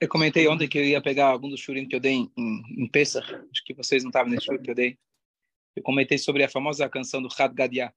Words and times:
Eu 0.00 0.08
comentei 0.08 0.48
ontem 0.48 0.68
que 0.68 0.76
eu 0.76 0.84
ia 0.84 1.00
pegar 1.00 1.28
algum 1.28 1.48
dos 1.48 1.60
shurim 1.60 1.86
que 1.86 1.94
eu 1.94 2.00
dei 2.00 2.14
em, 2.14 2.30
em, 2.36 2.88
Pesach. 2.88 3.24
Acho 3.34 3.64
que 3.64 3.72
vocês 3.72 4.02
não 4.02 4.10
estavam 4.10 4.30
nesse 4.30 4.46
shurim 4.46 4.62
que 4.62 4.70
eu 4.70 4.74
dei. 4.74 4.98
Eu 5.76 5.82
comentei 5.82 6.18
sobre 6.18 6.42
a 6.42 6.48
famosa 6.48 6.88
canção 6.88 7.22
do 7.22 7.28
Had 7.38 7.54
Gadiah. 7.54 7.94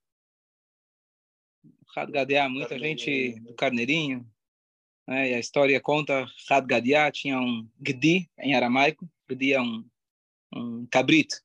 Had 1.96 2.10
Gadiah, 2.10 2.48
muita 2.48 2.78
gente 2.78 3.40
do 3.40 3.54
Carneirinho. 3.54 4.24
Né? 5.06 5.30
E 5.30 5.34
a 5.34 5.38
história 5.38 5.80
conta, 5.80 6.26
Had 6.48 6.66
Gadiah 6.66 7.10
tinha 7.10 7.40
um 7.40 7.68
Gdi 7.80 8.30
em 8.38 8.54
aramaico. 8.54 9.08
Gdi 9.28 9.52
é 9.52 9.60
um, 9.60 9.84
um 10.54 10.86
cabrito. 10.86 11.36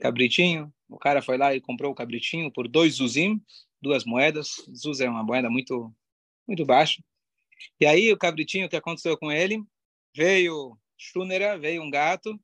Cabritinho. 0.00 0.72
O 0.88 0.98
cara 0.98 1.22
foi 1.22 1.36
lá 1.36 1.54
e 1.54 1.60
comprou 1.60 1.90
o 1.90 1.94
cabritinho 1.94 2.50
por 2.50 2.68
dois 2.68 2.94
zuzim, 2.94 3.40
duas 3.80 4.04
moedas. 4.04 4.56
Zuz 4.74 5.00
é 5.00 5.08
uma 5.08 5.22
moeda 5.22 5.50
muito, 5.50 5.92
muito 6.46 6.64
baixa. 6.64 7.02
E 7.80 7.86
aí 7.86 8.12
o 8.12 8.18
cabritinho, 8.18 8.66
o 8.66 8.68
que 8.68 8.76
aconteceu 8.76 9.16
com 9.16 9.32
ele? 9.32 9.62
veio 10.16 10.78
Shunera, 10.96 11.58
veio 11.58 11.82
um 11.82 11.90
gato 11.90 12.40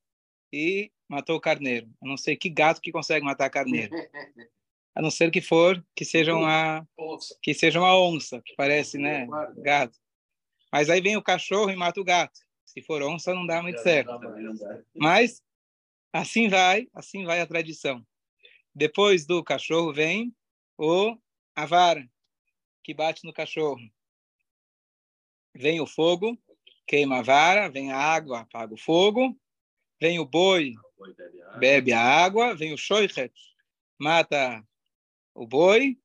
e 0.52 0.93
matou 1.09 1.37
o 1.37 1.41
carneiro. 1.41 1.91
Eu 2.02 2.09
não 2.09 2.19
sei 2.19 2.37
que 2.37 2.51
gato 2.51 2.83
que 2.83 2.93
consegue 2.93 3.24
matar 3.24 3.48
carneiro. 3.48 3.91
A 4.95 5.01
não 5.01 5.10
ser 5.10 5.30
que 5.30 5.41
for 5.41 5.83
que 5.96 6.05
seja 6.05 6.34
uma 6.34 6.87
que 7.43 7.55
seja 7.55 7.80
uma 7.80 7.98
onça, 7.98 8.43
que 8.45 8.55
parece, 8.55 8.98
né, 8.98 9.27
gato. 9.57 9.98
Mas 10.71 10.91
aí 10.91 11.01
vem 11.01 11.16
o 11.16 11.23
cachorro 11.23 11.71
e 11.71 11.77
mata 11.77 11.98
o 11.98 12.05
gato. 12.05 12.38
Se 12.66 12.82
for 12.82 13.02
onça 13.02 13.34
não 13.34 13.46
dá 13.46 13.62
muito 13.62 13.80
certo. 13.80 14.10
Mas 14.95 15.43
assim 16.12 16.51
vai, 16.51 16.88
assim 16.93 17.24
vai 17.24 17.41
a 17.41 17.46
tradição. 17.46 18.07
Depois 18.74 19.24
do 19.24 19.43
cachorro 19.43 19.95
vem 19.95 20.34
o 20.77 21.16
a 21.57 21.65
vara 21.65 22.07
que 22.85 22.93
bate 22.93 23.24
no 23.24 23.32
cachorro. 23.32 23.80
Vem 25.54 25.80
o 25.80 25.86
fogo 25.86 26.38
queima 26.86 27.20
a 27.20 27.22
vara, 27.22 27.68
vem 27.70 27.90
a 27.90 27.96
água, 27.96 28.40
apaga 28.40 28.74
o 28.74 28.76
fogo, 28.76 29.34
vem 30.00 30.18
o 30.18 30.26
boi, 30.26 30.74
bebe 31.58 31.92
a 31.92 32.00
água, 32.00 32.54
vem 32.54 32.72
o 32.72 32.78
shoichet, 32.78 33.32
mata 33.98 34.62
o 35.34 35.46
boi, 35.46 35.98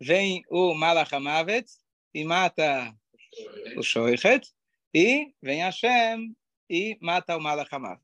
vem 0.00 0.42
o 0.48 0.74
malachamavet 0.74 1.66
e 2.14 2.24
mata 2.24 2.94
o 3.76 3.82
shoichet, 3.82 4.48
e 4.94 5.34
vem 5.42 5.60
Hashem 5.60 6.34
e 6.68 6.96
mata 7.02 7.36
o 7.36 7.40
malachamavet. 7.40 8.00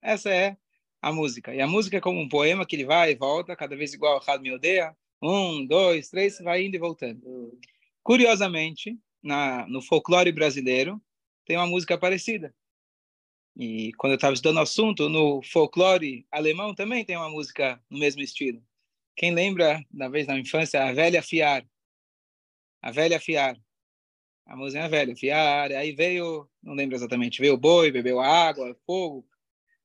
Essa 0.00 0.30
é 0.32 0.56
a 1.02 1.12
música. 1.12 1.54
E 1.54 1.60
a 1.60 1.66
música 1.66 1.96
é 1.96 2.00
como 2.00 2.20
um 2.20 2.28
poema 2.28 2.64
que 2.64 2.76
ele 2.76 2.84
vai 2.84 3.10
e 3.10 3.16
volta, 3.16 3.56
cada 3.56 3.76
vez 3.76 3.92
igual 3.92 4.22
Had 4.26 4.40
Me 4.40 4.52
Odeia. 4.52 4.96
Um, 5.20 5.66
dois, 5.66 6.10
três, 6.10 6.38
vai 6.38 6.64
indo 6.64 6.76
e 6.76 6.78
voltando. 6.78 7.58
Curiosamente, 8.02 8.98
na, 9.24 9.66
no 9.66 9.80
folclore 9.80 10.30
brasileiro, 10.30 11.00
tem 11.46 11.56
uma 11.56 11.66
música 11.66 11.96
parecida. 11.98 12.54
E 13.56 13.92
quando 13.94 14.12
eu 14.12 14.16
estava 14.16 14.34
estudando 14.34 14.58
o 14.58 14.60
assunto, 14.60 15.08
no 15.08 15.42
folclore 15.42 16.26
alemão 16.30 16.74
também 16.74 17.04
tem 17.04 17.16
uma 17.16 17.30
música 17.30 17.82
no 17.88 17.98
mesmo 17.98 18.20
estilo. 18.20 18.62
Quem 19.16 19.32
lembra, 19.32 19.82
da 19.90 20.08
vez 20.08 20.26
na 20.26 20.38
infância, 20.38 20.84
A 20.84 20.92
Velha 20.92 21.22
Fiar? 21.22 21.64
A 22.82 22.90
Velha 22.90 23.18
Fiar. 23.18 23.56
A 24.46 24.54
música 24.56 24.82
é 24.82 24.84
a 24.84 24.88
velha, 24.88 25.16
fiar. 25.16 25.72
Aí 25.72 25.92
veio, 25.92 26.46
não 26.62 26.74
lembro 26.74 26.94
exatamente, 26.94 27.40
veio 27.40 27.54
o 27.54 27.58
boi, 27.58 27.90
bebeu 27.90 28.20
a 28.20 28.28
água, 28.28 28.76
fogo, 28.84 29.26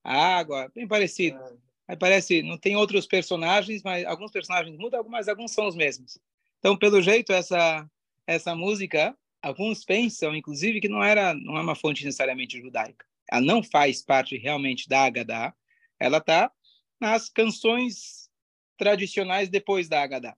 a 0.03 0.37
água, 0.37 0.69
bem 0.75 0.85
parecido. 0.85 1.39
Aí 1.87 1.95
parece, 1.95 2.43
não 2.43 2.57
tem 2.57 2.75
outros 2.75 3.07
personagens, 3.07 3.81
mas 3.83 4.05
alguns 4.05 4.31
personagens 4.31 4.77
mudam, 4.77 5.01
mas 5.07 5.29
alguns 5.29 5.51
são 5.51 5.65
os 5.65 5.75
mesmos. 5.75 6.19
Então, 6.59 6.77
pelo 6.77 7.01
jeito, 7.01 7.31
essa 7.31 7.89
essa 8.27 8.53
música 8.53 9.17
alguns 9.41 9.83
pensam, 9.83 10.35
inclusive, 10.35 10.81
que 10.81 10.89
não 10.89 11.03
era 11.03 11.33
não 11.33 11.57
é 11.57 11.61
uma 11.61 11.75
fonte 11.75 12.03
necessariamente 12.03 12.59
judaica. 12.59 13.05
Ela 13.31 13.41
não 13.41 13.63
faz 13.63 14.01
parte 14.01 14.37
realmente 14.37 14.87
da 14.87 15.03
Agadá. 15.03 15.53
Ela 15.99 16.17
está 16.17 16.51
nas 16.99 17.29
canções 17.29 18.29
tradicionais 18.77 19.49
depois 19.49 19.87
da 19.87 20.01
Agadá. 20.01 20.35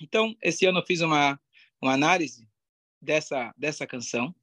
Então, 0.00 0.36
esse 0.42 0.64
ano 0.64 0.78
eu 0.78 0.86
fiz 0.86 1.00
uma, 1.00 1.38
uma 1.82 1.92
análise 1.92 2.48
dessa, 3.00 3.52
dessa 3.56 3.86
canção 3.86 4.34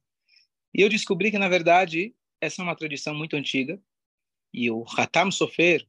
e 0.73 0.81
eu 0.81 0.89
descobri 0.89 1.31
que, 1.31 1.37
na 1.37 1.47
verdade, 1.47 2.13
essa 2.41 2.61
é 2.61 2.63
uma 2.63 2.75
tradição 2.75 3.15
muito 3.15 3.35
antiga 3.35 3.81
e 4.53 4.69
o 4.69 4.85
Hatam 4.97 5.31
Sofer, 5.31 5.87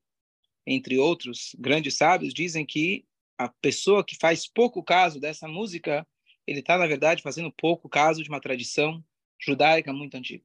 entre 0.66 0.98
outros 0.98 1.54
grandes 1.58 1.96
sábios, 1.96 2.32
dizem 2.32 2.64
que 2.64 3.04
a 3.38 3.48
pessoa 3.48 4.04
que 4.04 4.16
faz 4.16 4.46
pouco 4.46 4.82
caso 4.82 5.20
dessa 5.20 5.46
música 5.46 6.06
ele 6.46 6.60
está, 6.60 6.78
na 6.78 6.86
verdade, 6.86 7.22
fazendo 7.22 7.52
pouco 7.52 7.88
caso 7.88 8.22
de 8.22 8.28
uma 8.28 8.40
tradição 8.40 9.04
judaica 9.38 9.92
muito 9.92 10.16
antiga. 10.16 10.44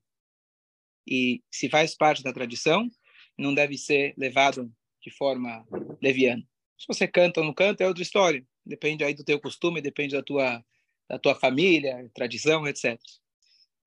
E 1.08 1.44
se 1.52 1.70
faz 1.70 1.96
parte 1.96 2.24
da 2.24 2.34
tradição, 2.34 2.90
não 3.38 3.54
deve 3.54 3.78
ser 3.78 4.14
levado 4.18 4.72
de 5.02 5.12
forma 5.12 5.66
leviana. 6.02 6.44
Se 6.78 6.88
você 6.88 7.08
canta 7.08 7.40
ou 7.40 7.46
não 7.46 7.54
canta, 7.54 7.84
é 7.84 7.88
outra 7.88 8.04
história. 8.04 8.46
Depende 8.66 9.04
aí 9.04 9.14
do 9.14 9.24
teu 9.24 9.40
costume, 9.40 9.82
depende 9.82 10.16
da 10.16 10.24
tua, 10.24 10.64
da 11.08 11.20
tua 11.20 11.36
família, 11.36 12.10
tradição, 12.14 12.68
etc. 12.68 13.00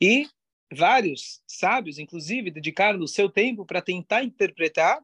E 0.01 0.27
vários 0.73 1.43
sábios, 1.47 1.99
inclusive, 1.99 2.51
dedicaram 2.51 3.01
o 3.01 3.09
seu 3.09 3.29
tempo 3.29 3.65
para 3.65 3.81
tentar 3.81 4.25
interpretar 4.25 5.01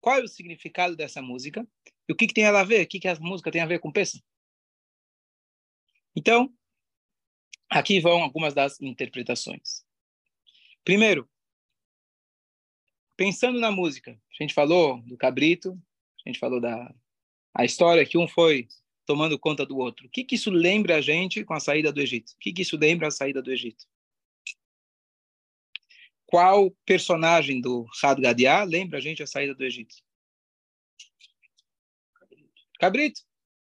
qual 0.00 0.18
é 0.18 0.22
o 0.22 0.28
significado 0.28 0.94
dessa 0.94 1.22
música 1.22 1.66
e 2.08 2.12
o 2.12 2.16
que, 2.16 2.26
que 2.26 2.34
tem 2.34 2.44
ela 2.44 2.60
a 2.60 2.64
ver, 2.64 2.84
o 2.84 2.86
que, 2.86 3.00
que 3.00 3.08
a 3.08 3.14
música 3.18 3.50
tem 3.50 3.62
a 3.62 3.66
ver 3.66 3.78
com 3.78 3.90
Pesach. 3.90 4.22
Então, 6.16 6.52
aqui 7.68 8.00
vão 8.00 8.22
algumas 8.22 8.54
das 8.54 8.80
interpretações. 8.80 9.84
Primeiro, 10.84 11.28
pensando 13.16 13.58
na 13.58 13.70
música, 13.70 14.12
a 14.12 14.42
gente 14.42 14.54
falou 14.54 15.00
do 15.02 15.16
cabrito, 15.16 15.80
a 16.24 16.28
gente 16.28 16.38
falou 16.38 16.60
da 16.60 16.94
a 17.56 17.64
história 17.64 18.04
que 18.04 18.18
um 18.18 18.26
foi 18.26 18.68
tomando 19.06 19.38
conta 19.38 19.64
do 19.64 19.78
outro. 19.78 20.06
O 20.06 20.10
que, 20.10 20.24
que 20.24 20.34
isso 20.34 20.50
lembra 20.50 20.96
a 20.96 21.00
gente 21.00 21.44
com 21.44 21.54
a 21.54 21.60
saída 21.60 21.92
do 21.92 22.00
Egito? 22.00 22.32
O 22.32 22.38
que, 22.38 22.52
que 22.52 22.62
isso 22.62 22.76
lembra 22.76 23.08
a 23.08 23.12
saída 23.12 23.40
do 23.40 23.52
Egito? 23.52 23.86
Qual 26.26 26.70
personagem 26.84 27.60
do 27.60 27.86
Had 28.02 28.20
Gadiah 28.20 28.64
lembra 28.64 28.98
a 28.98 29.00
gente 29.00 29.22
a 29.22 29.26
saída 29.26 29.54
do 29.54 29.62
Egito? 29.62 29.94
Cabrito. 32.80 33.20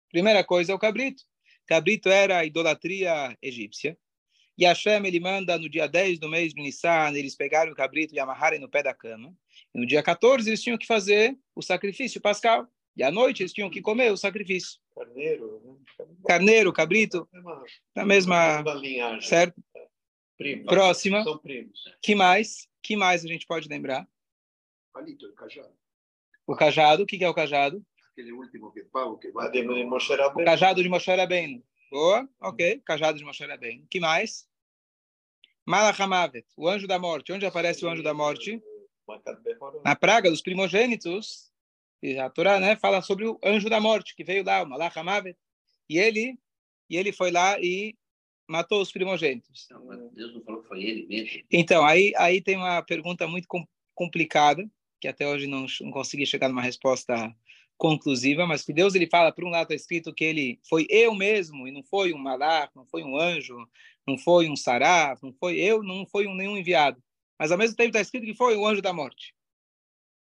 Primeira 0.10 0.44
coisa 0.44 0.72
é 0.72 0.76
o 0.76 0.80
cabrito. 0.80 1.24
Cabrito 1.66 2.10
era 2.10 2.40
a 2.40 2.46
idolatria 2.46 3.38
egípcia. 3.42 3.98
E 4.58 4.66
Hashem, 4.66 5.06
ele 5.06 5.20
manda 5.20 5.58
no 5.58 5.68
dia 5.68 5.88
10 5.88 6.20
do 6.20 6.30
mês 6.30 6.54
de 6.54 6.62
Nissan, 6.62 7.12
eles 7.16 7.36
pegarem 7.36 7.74
o 7.74 7.76
cabrito 7.76 8.14
e 8.14 8.20
amarrarem 8.20 8.60
no 8.60 8.70
pé 8.70 8.84
da 8.84 8.94
cama. 8.94 9.36
E 9.74 9.80
no 9.80 9.86
dia 9.86 10.04
14 10.04 10.48
eles 10.48 10.62
tinham 10.62 10.78
que 10.78 10.86
fazer 10.86 11.36
o 11.56 11.62
sacrifício 11.62 12.22
pascal. 12.22 12.68
E 12.96 13.02
à 13.02 13.10
noite 13.10 13.42
eles 13.42 13.54
tinham 13.54 13.70
que 13.70 13.82
comer 13.82 14.12
o 14.12 14.18
sacrifício. 14.18 14.80
Carneiro. 14.96 15.62
Né? 15.66 16.06
Carneiro, 16.28 16.72
cabrito. 16.72 17.28
Na 17.96 18.06
mesma... 18.06 18.62
linhagem. 18.76 19.22
Certo? 19.22 19.64
Primo. 20.38 20.66
Próxima. 20.66 21.24
São 21.24 21.38
primos. 21.40 21.80
Que 22.02 22.14
mais? 22.14 22.68
Que 22.84 22.96
mais 22.96 23.26
a 23.26 23.28
gente 23.28 23.48
pode 23.48 23.68
lembrar? 23.68 24.08
Palito, 24.94 25.26
o 25.26 25.34
cajado. 25.34 25.74
O 26.46 26.56
cajado. 26.56 27.04
O 27.04 27.06
que 27.08 27.24
é 27.24 27.30
o 27.30 27.34
cajado? 27.34 27.84
Aquele 28.14 28.32
último 28.32 28.72
que 28.72 28.84
pau 28.84 29.18
que 29.18 29.32
vai 29.32 29.50
de 29.50 29.64
Moshe 29.64 30.16
Rabbeinu. 30.16 30.42
O 30.42 30.46
cajado 30.46 30.84
de 30.84 30.88
Moshe 30.88 31.12
Rabbeinu. 31.12 31.64
Boa, 31.90 32.30
ok. 32.40 32.80
Cajado 32.86 33.18
de 33.18 33.24
Moshe 33.24 33.44
Rabbeinu. 33.44 33.88
que 33.90 34.00
mais? 34.00 34.48
Malachamavet, 35.66 36.46
o 36.56 36.70
anjo 36.70 36.86
da 36.86 37.00
morte. 37.00 37.34
Onde 37.34 37.44
aparece 37.44 37.84
o 37.84 37.90
anjo 37.90 38.04
da 38.04 38.14
morte? 38.14 38.62
Na 39.84 39.96
praga 39.96 40.30
dos 40.30 40.44
primogênitos. 40.44 41.52
E 42.04 42.20
a 42.20 42.30
Torá 42.30 42.60
né, 42.60 42.76
fala 42.76 43.02
sobre 43.02 43.26
o 43.26 43.40
anjo 43.44 43.68
da 43.68 43.80
morte, 43.80 44.16
que 44.16 44.24
veio 44.24 44.44
lá, 44.44 44.62
o 44.62 44.70
Malachamavet. 44.70 45.36
E 45.90 45.98
ele, 45.98 46.38
e 46.88 46.98
ele 46.98 47.12
foi 47.12 47.32
lá 47.32 47.60
e 47.60 47.98
matou 48.48 48.80
os 48.80 48.92
primogênitos. 48.92 49.68
Não, 49.72 50.12
Deus 50.14 50.36
não 50.36 50.44
falou 50.44 50.62
que 50.62 50.68
foi 50.68 50.84
ele 50.84 51.08
mesmo. 51.08 51.44
Então, 51.52 51.84
aí, 51.84 52.14
aí 52.16 52.42
tem 52.42 52.58
uma 52.58 52.84
pergunta 52.84 53.28
muito 53.28 53.48
complicada, 53.96 54.70
que 55.02 55.08
até 55.08 55.28
hoje 55.28 55.48
não, 55.48 55.66
não 55.82 55.92
consegui 55.92 56.28
chegar 56.28 56.48
numa 56.48 56.62
resposta 56.62 57.36
conclusiva, 57.78 58.46
mas 58.46 58.64
que 58.64 58.74
Deus 58.74 58.96
ele 58.96 59.08
fala, 59.08 59.32
por 59.32 59.44
um 59.44 59.50
lado 59.50 59.64
está 59.64 59.76
escrito 59.76 60.14
que 60.14 60.24
ele 60.24 60.60
foi 60.68 60.86
eu 60.90 61.14
mesmo 61.14 61.68
e 61.68 61.72
não 61.72 61.84
foi 61.84 62.14
um 62.14 62.18
malach, 62.18 62.72
não 62.76 62.86
foi 62.86 63.04
um 63.04 63.18
anjo, 63.18 63.56
não 64.08 64.18
foi 64.18 64.50
um 64.50 64.56
saraf, 64.56 65.22
não 65.24 65.34
foi 65.34 65.60
eu, 65.60 65.84
não 65.84 66.06
foi 66.06 66.28
um, 66.28 66.36
nenhum 66.36 66.58
enviado. 66.58 67.02
Mas 67.38 67.52
ao 67.52 67.58
mesmo 67.58 67.76
tempo 67.76 67.90
está 67.90 68.02
escrito 68.02 68.26
que 68.26 68.36
foi 68.36 68.56
o 68.56 68.66
anjo 68.66 68.82
da 68.82 68.94
morte. 68.94 69.34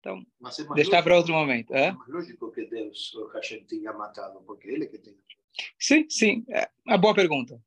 Então, 0.01 0.27
é 0.45 0.75
deixar 0.75 1.03
para 1.03 1.17
outro 1.17 1.33
momento. 1.33 1.73
É? 1.73 1.89
é 1.89 1.97
lógico 2.09 2.51
que 2.51 2.65
Deus, 2.67 3.15
o 3.15 3.29
Hashem 3.29 3.63
tinha 3.65 3.93
matado, 3.93 4.41
porque 4.45 4.69
ele 4.69 4.87
que 4.87 4.99
tem. 4.99 5.17
Sim, 5.79 6.07
sim, 6.09 6.45
é 6.49 6.69
uma 6.85 6.99
boa 6.99 7.15
pergunta. 7.15 7.63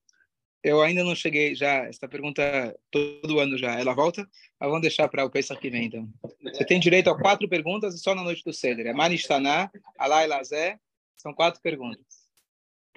Eu 0.65 0.81
ainda 0.81 1.03
não 1.03 1.13
cheguei 1.13 1.53
já, 1.53 1.85
essa 1.85 2.07
pergunta 2.07 2.75
todo 2.89 3.39
ano 3.39 3.55
já, 3.55 3.79
ela 3.79 3.93
volta? 3.93 4.27
Mas 4.59 4.67
vamos 4.67 4.81
deixar 4.81 5.07
para 5.07 5.23
o 5.23 5.29
Pesach 5.29 5.61
que 5.61 5.69
vem, 5.69 5.85
então. 5.85 6.09
Você 6.41 6.65
tem 6.65 6.79
direito 6.79 7.07
a 7.07 7.15
quatro 7.15 7.47
perguntas 7.47 7.93
e 7.93 7.99
só 7.99 8.15
na 8.15 8.23
noite 8.23 8.43
do 8.43 8.51
Seder. 8.51 8.87
É 8.87 8.91
Manistaná, 8.91 9.69
Alá 9.95 10.23
e 10.23 10.27
Lazé, 10.27 10.79
são 11.15 11.35
quatro 11.35 11.61
perguntas. 11.61 12.03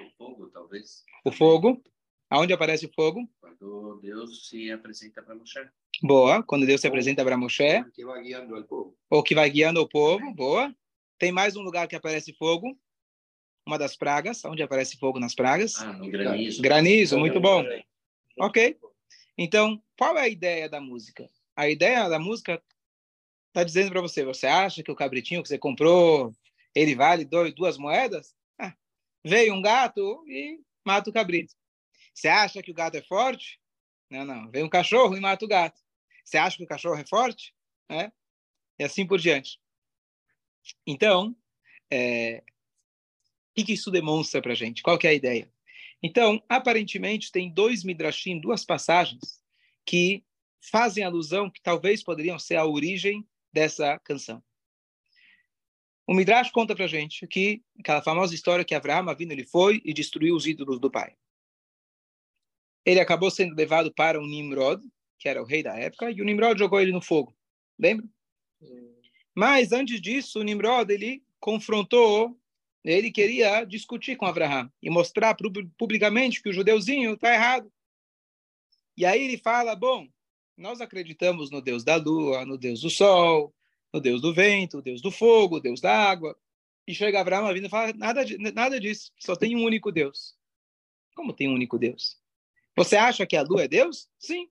O 0.00 0.10
fogo, 0.16 0.46
talvez. 0.46 1.04
O 1.22 1.30
fogo? 1.30 1.82
Aonde 2.30 2.54
aparece 2.54 2.86
o 2.86 2.92
fogo? 2.94 3.28
Quando 3.38 4.00
Deus 4.00 4.48
se 4.48 4.70
apresenta 4.70 5.22
para 5.22 5.34
Moshe. 5.34 5.60
Boa. 6.02 6.42
Quando 6.42 6.64
Deus 6.64 6.80
se 6.80 6.86
apresenta 6.86 7.22
para 7.22 7.36
Moshe. 7.36 7.84
Que 7.92 8.02
vai 8.02 8.22
guiando 8.22 8.56
al 8.56 8.64
povo. 8.64 8.96
Ou 9.10 9.22
que 9.22 9.34
vai 9.34 9.50
guiando 9.50 9.82
o 9.82 9.88
povo. 9.88 10.32
Boa. 10.34 10.74
Tem 11.18 11.30
mais 11.30 11.54
um 11.54 11.60
lugar 11.60 11.86
que 11.86 11.96
aparece 11.96 12.32
fogo. 12.32 12.78
Uma 13.68 13.78
das 13.78 13.94
pragas. 13.94 14.42
Onde 14.46 14.62
aparece 14.62 14.96
fogo 14.96 15.20
nas 15.20 15.34
pragas? 15.34 15.76
Ah, 15.76 15.92
no 15.92 16.10
granizo. 16.10 16.62
Granizo, 16.62 17.18
muito 17.18 17.38
bom. 17.38 17.62
Ok. 18.38 18.78
Então, 19.36 19.82
qual 19.94 20.16
é 20.16 20.22
a 20.22 20.28
ideia 20.28 20.70
da 20.70 20.80
música? 20.80 21.28
A 21.54 21.68
ideia 21.68 22.08
da 22.08 22.18
música 22.18 22.62
está 23.48 23.62
dizendo 23.62 23.90
para 23.90 24.00
você, 24.00 24.24
você 24.24 24.46
acha 24.46 24.82
que 24.82 24.90
o 24.90 24.96
cabritinho 24.96 25.42
que 25.42 25.48
você 25.50 25.58
comprou, 25.58 26.34
ele 26.74 26.94
vale 26.94 27.26
dois, 27.26 27.54
duas 27.54 27.76
moedas? 27.76 28.34
Ah, 28.58 28.74
veio 29.22 29.52
um 29.52 29.60
gato 29.60 30.24
e 30.26 30.58
mata 30.82 31.10
o 31.10 31.12
cabrito. 31.12 31.54
Você 32.14 32.26
acha 32.26 32.62
que 32.62 32.70
o 32.70 32.74
gato 32.74 32.94
é 32.94 33.02
forte? 33.02 33.60
Não, 34.08 34.24
não. 34.24 34.50
Veio 34.50 34.64
um 34.64 34.70
cachorro 34.70 35.14
e 35.14 35.20
mata 35.20 35.44
o 35.44 35.48
gato. 35.48 35.78
Você 36.24 36.38
acha 36.38 36.56
que 36.56 36.64
o 36.64 36.68
cachorro 36.68 36.98
é 36.98 37.06
forte? 37.06 37.54
É? 37.90 38.10
E 38.78 38.84
assim 38.84 39.06
por 39.06 39.18
diante. 39.18 39.60
Então, 40.86 41.36
é, 41.90 42.42
o 43.62 43.66
que 43.66 43.72
isso 43.72 43.90
demonstra 43.90 44.40
para 44.40 44.52
a 44.52 44.56
gente? 44.56 44.82
Qual 44.82 44.98
que 44.98 45.06
é 45.06 45.10
a 45.10 45.14
ideia? 45.14 45.50
Então, 46.02 46.42
aparentemente, 46.48 47.32
tem 47.32 47.52
dois 47.52 47.82
midrashim, 47.82 48.40
duas 48.40 48.64
passagens, 48.64 49.40
que 49.84 50.24
fazem 50.60 51.04
alusão 51.04 51.50
que 51.50 51.60
talvez 51.60 52.02
poderiam 52.02 52.38
ser 52.38 52.56
a 52.56 52.66
origem 52.66 53.26
dessa 53.52 53.98
canção. 54.00 54.42
O 56.06 56.14
Midrash 56.14 56.50
conta 56.50 56.74
para 56.74 56.86
gente 56.86 57.26
que 57.26 57.62
aquela 57.78 58.00
famosa 58.00 58.34
história 58.34 58.64
que 58.64 58.74
Abraão 58.74 59.14
vindo 59.14 59.32
ele 59.32 59.44
foi 59.44 59.82
e 59.84 59.92
destruiu 59.92 60.34
os 60.34 60.46
ídolos 60.46 60.80
do 60.80 60.90
pai. 60.90 61.14
Ele 62.82 62.98
acabou 62.98 63.30
sendo 63.30 63.54
levado 63.54 63.92
para 63.92 64.18
um 64.18 64.26
Nimrod, 64.26 64.82
que 65.18 65.28
era 65.28 65.42
o 65.42 65.44
rei 65.44 65.62
da 65.62 65.76
época, 65.76 66.10
e 66.10 66.22
o 66.22 66.24
Nimrod 66.24 66.58
jogou 66.58 66.80
ele 66.80 66.92
no 66.92 67.02
fogo. 67.02 67.36
Lembra? 67.78 68.08
Mas 69.34 69.70
antes 69.72 70.00
disso, 70.00 70.40
o 70.40 70.42
Nimrod 70.42 70.90
ele 70.90 71.22
confrontou, 71.38 72.40
ele 72.88 73.10
queria 73.10 73.64
discutir 73.64 74.16
com 74.16 74.24
Abraão 74.24 74.72
e 74.82 74.88
mostrar 74.88 75.36
publicamente 75.76 76.42
que 76.42 76.48
o 76.48 76.52
judeuzinho 76.52 77.14
está 77.14 77.34
errado. 77.34 77.70
E 78.96 79.04
aí 79.04 79.22
ele 79.22 79.36
fala: 79.36 79.74
bom, 79.76 80.08
nós 80.56 80.80
acreditamos 80.80 81.50
no 81.50 81.60
Deus 81.60 81.84
da 81.84 81.96
lua, 81.96 82.46
no 82.46 82.56
Deus 82.56 82.80
do 82.80 82.88
sol, 82.88 83.54
no 83.92 84.00
Deus 84.00 84.22
do 84.22 84.32
vento, 84.32 84.80
Deus 84.80 85.02
do 85.02 85.10
fogo, 85.10 85.60
Deus 85.60 85.80
da 85.80 85.94
água. 85.94 86.34
E 86.86 86.94
chega 86.94 87.20
Abraão 87.20 87.52
vindo 87.52 87.66
e 87.66 87.70
fala: 87.70 87.92
nada, 87.92 88.24
nada 88.54 88.80
disso, 88.80 89.12
só 89.18 89.36
tem 89.36 89.54
um 89.54 89.64
único 89.64 89.92
Deus. 89.92 90.34
Como 91.14 91.34
tem 91.34 91.48
um 91.48 91.54
único 91.54 91.78
Deus? 91.78 92.18
Você 92.74 92.96
acha 92.96 93.26
que 93.26 93.36
a 93.36 93.42
lua 93.42 93.64
é 93.64 93.68
Deus? 93.68 94.08
Sim. 94.18 94.48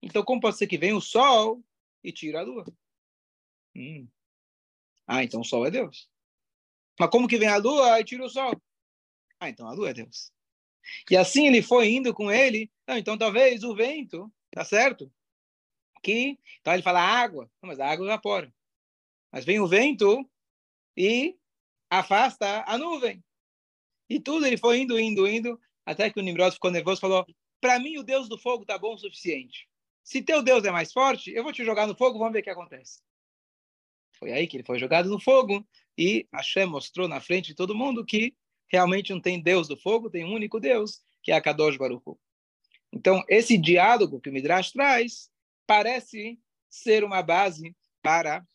Então, 0.00 0.22
como 0.22 0.40
pode 0.40 0.56
ser 0.56 0.68
que 0.68 0.78
venha 0.78 0.96
o 0.96 1.00
sol 1.00 1.64
e 2.04 2.12
tira 2.12 2.40
a 2.40 2.44
lua? 2.44 2.64
Hum. 3.74 4.06
Ah, 5.06 5.24
então 5.24 5.40
o 5.40 5.44
sol 5.44 5.66
é 5.66 5.70
Deus. 5.70 6.08
Mas 6.98 7.10
como 7.10 7.28
que 7.28 7.38
vem 7.38 7.48
a 7.48 7.56
lua 7.56 8.00
e 8.00 8.04
tira 8.04 8.24
o 8.24 8.28
sol? 8.28 8.52
Ah, 9.40 9.48
então 9.48 9.68
a 9.68 9.72
lua 9.72 9.90
é 9.90 9.94
Deus. 9.94 10.32
E 11.10 11.16
assim 11.16 11.46
ele 11.46 11.62
foi 11.62 11.88
indo 11.90 12.12
com 12.12 12.30
ele. 12.30 12.70
Não, 12.86 12.96
então 12.96 13.16
talvez 13.16 13.62
o 13.62 13.74
vento, 13.74 14.32
tá 14.50 14.64
certo? 14.64 15.10
que 16.02 16.38
então 16.60 16.72
ele 16.72 16.82
fala 16.82 17.00
água, 17.00 17.50
mas 17.62 17.80
a 17.80 17.86
água 17.86 18.06
evapora. 18.06 18.52
Mas 19.32 19.44
vem 19.44 19.60
o 19.60 19.66
vento 19.66 20.28
e 20.96 21.36
afasta 21.90 22.64
a 22.66 22.78
nuvem. 22.78 23.22
E 24.08 24.18
tudo 24.18 24.46
ele 24.46 24.56
foi 24.56 24.80
indo, 24.80 24.98
indo, 24.98 25.28
indo, 25.28 25.60
até 25.84 26.10
que 26.10 26.18
o 26.18 26.22
Nimrod 26.22 26.54
ficou 26.54 26.70
nervoso 26.70 26.98
e 26.98 27.00
falou: 27.02 27.26
Para 27.60 27.78
mim, 27.78 27.98
o 27.98 28.02
Deus 28.02 28.28
do 28.28 28.38
fogo 28.38 28.64
tá 28.64 28.78
bom 28.78 28.94
o 28.94 28.98
suficiente. 28.98 29.68
Se 30.02 30.22
teu 30.22 30.42
Deus 30.42 30.64
é 30.64 30.70
mais 30.70 30.92
forte, 30.92 31.30
eu 31.30 31.42
vou 31.42 31.52
te 31.52 31.64
jogar 31.64 31.86
no 31.86 31.94
fogo, 31.94 32.18
vamos 32.18 32.32
ver 32.32 32.40
o 32.40 32.42
que 32.42 32.50
acontece. 32.50 33.02
Foi 34.18 34.32
aí 34.32 34.46
que 34.46 34.56
ele 34.56 34.64
foi 34.64 34.78
jogado 34.78 35.10
no 35.10 35.20
fogo 35.20 35.66
e 35.98 36.28
Hashem 36.32 36.66
mostrou 36.66 37.08
na 37.08 37.20
frente 37.20 37.48
de 37.48 37.54
todo 37.56 37.74
mundo 37.74 38.06
que 38.06 38.36
realmente 38.68 39.12
não 39.12 39.20
tem 39.20 39.42
Deus 39.42 39.66
do 39.66 39.76
fogo, 39.76 40.08
tem 40.08 40.24
um 40.24 40.32
único 40.32 40.60
Deus, 40.60 41.02
que 41.22 41.32
é 41.32 41.34
a 41.34 41.40
Kadosh 41.40 41.76
Baruch. 41.76 42.16
Então, 42.92 43.24
esse 43.28 43.58
diálogo 43.58 44.20
que 44.20 44.30
o 44.30 44.32
Midrash 44.32 44.70
traz 44.70 45.28
parece 45.66 46.38
ser 46.70 47.02
uma 47.02 47.20
base 47.20 47.76
para, 48.00 48.46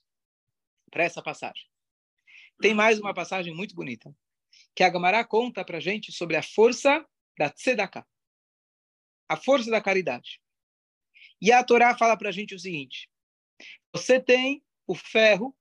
para 0.90 1.04
essa 1.04 1.22
passagem. 1.22 1.66
Tem 2.62 2.74
mais 2.74 2.98
uma 2.98 3.14
passagem 3.14 3.54
muito 3.54 3.76
bonita, 3.76 4.16
que 4.74 4.84
a 4.84 4.90
Gamará 4.90 5.26
conta 5.26 5.66
para 5.66 5.82
gente 5.82 6.14
sobre 6.14 6.38
a 6.38 6.42
força 6.42 7.06
da 7.38 7.50
tzedakah, 7.50 8.08
a 9.28 9.36
força 9.36 9.70
da 9.70 9.82
caridade. 9.82 10.40
E 11.42 11.52
a 11.52 11.62
Torá 11.62 11.98
fala 11.98 12.16
para 12.16 12.30
a 12.30 12.32
gente 12.32 12.56
o 12.56 12.60
seguinte, 12.60 13.10
você 13.92 14.20
tem 14.20 14.64
o 14.88 14.96
ferro 14.96 15.54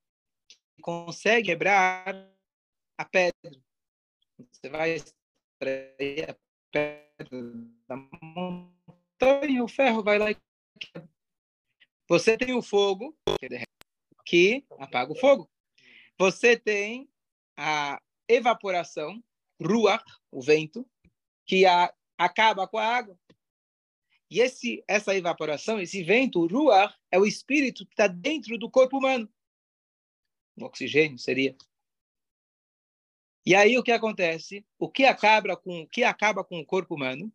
consegue 0.83 1.47
quebrar 1.47 2.29
a 2.97 3.05
pedra. 3.05 3.51
Você 4.51 4.69
vai 4.69 4.91
extrair 4.91 6.29
a 6.29 6.35
pedra 6.69 7.41
da 7.87 7.95
montanha, 7.95 9.63
o 9.63 9.67
ferro 9.67 10.03
vai 10.03 10.19
lá 10.19 10.31
e 10.31 10.37
quebra. 10.77 11.09
Você 12.09 12.37
tem 12.37 12.53
o 12.53 12.61
fogo, 12.61 13.17
que 14.25 14.65
apaga 14.77 15.13
o 15.13 15.15
fogo. 15.15 15.49
Você 16.19 16.57
tem 16.57 17.09
a 17.57 18.01
evaporação, 18.27 19.23
ruach, 19.61 20.03
o 20.29 20.41
vento, 20.41 20.85
que 21.45 21.65
a, 21.65 21.93
acaba 22.17 22.67
com 22.67 22.77
a 22.77 22.85
água. 22.85 23.17
E 24.29 24.41
esse, 24.41 24.83
essa 24.85 25.15
evaporação, 25.15 25.79
esse 25.79 26.03
vento, 26.03 26.41
o 26.41 26.47
ruach, 26.47 26.93
é 27.09 27.17
o 27.17 27.25
espírito 27.25 27.85
que 27.85 27.93
está 27.93 28.07
dentro 28.07 28.57
do 28.57 28.69
corpo 28.69 28.97
humano. 28.97 29.31
Oxigênio 30.59 31.17
seria. 31.17 31.55
E 33.45 33.55
aí 33.55 33.77
o 33.77 33.83
que 33.83 33.91
acontece? 33.91 34.65
O 34.79 34.89
que 34.89 35.05
acaba 35.05 35.57
com 35.57 35.81
o 35.81 35.87
que 35.87 36.03
acaba 36.03 36.43
com 36.43 36.59
o 36.59 36.65
corpo 36.65 36.95
humano? 36.95 37.31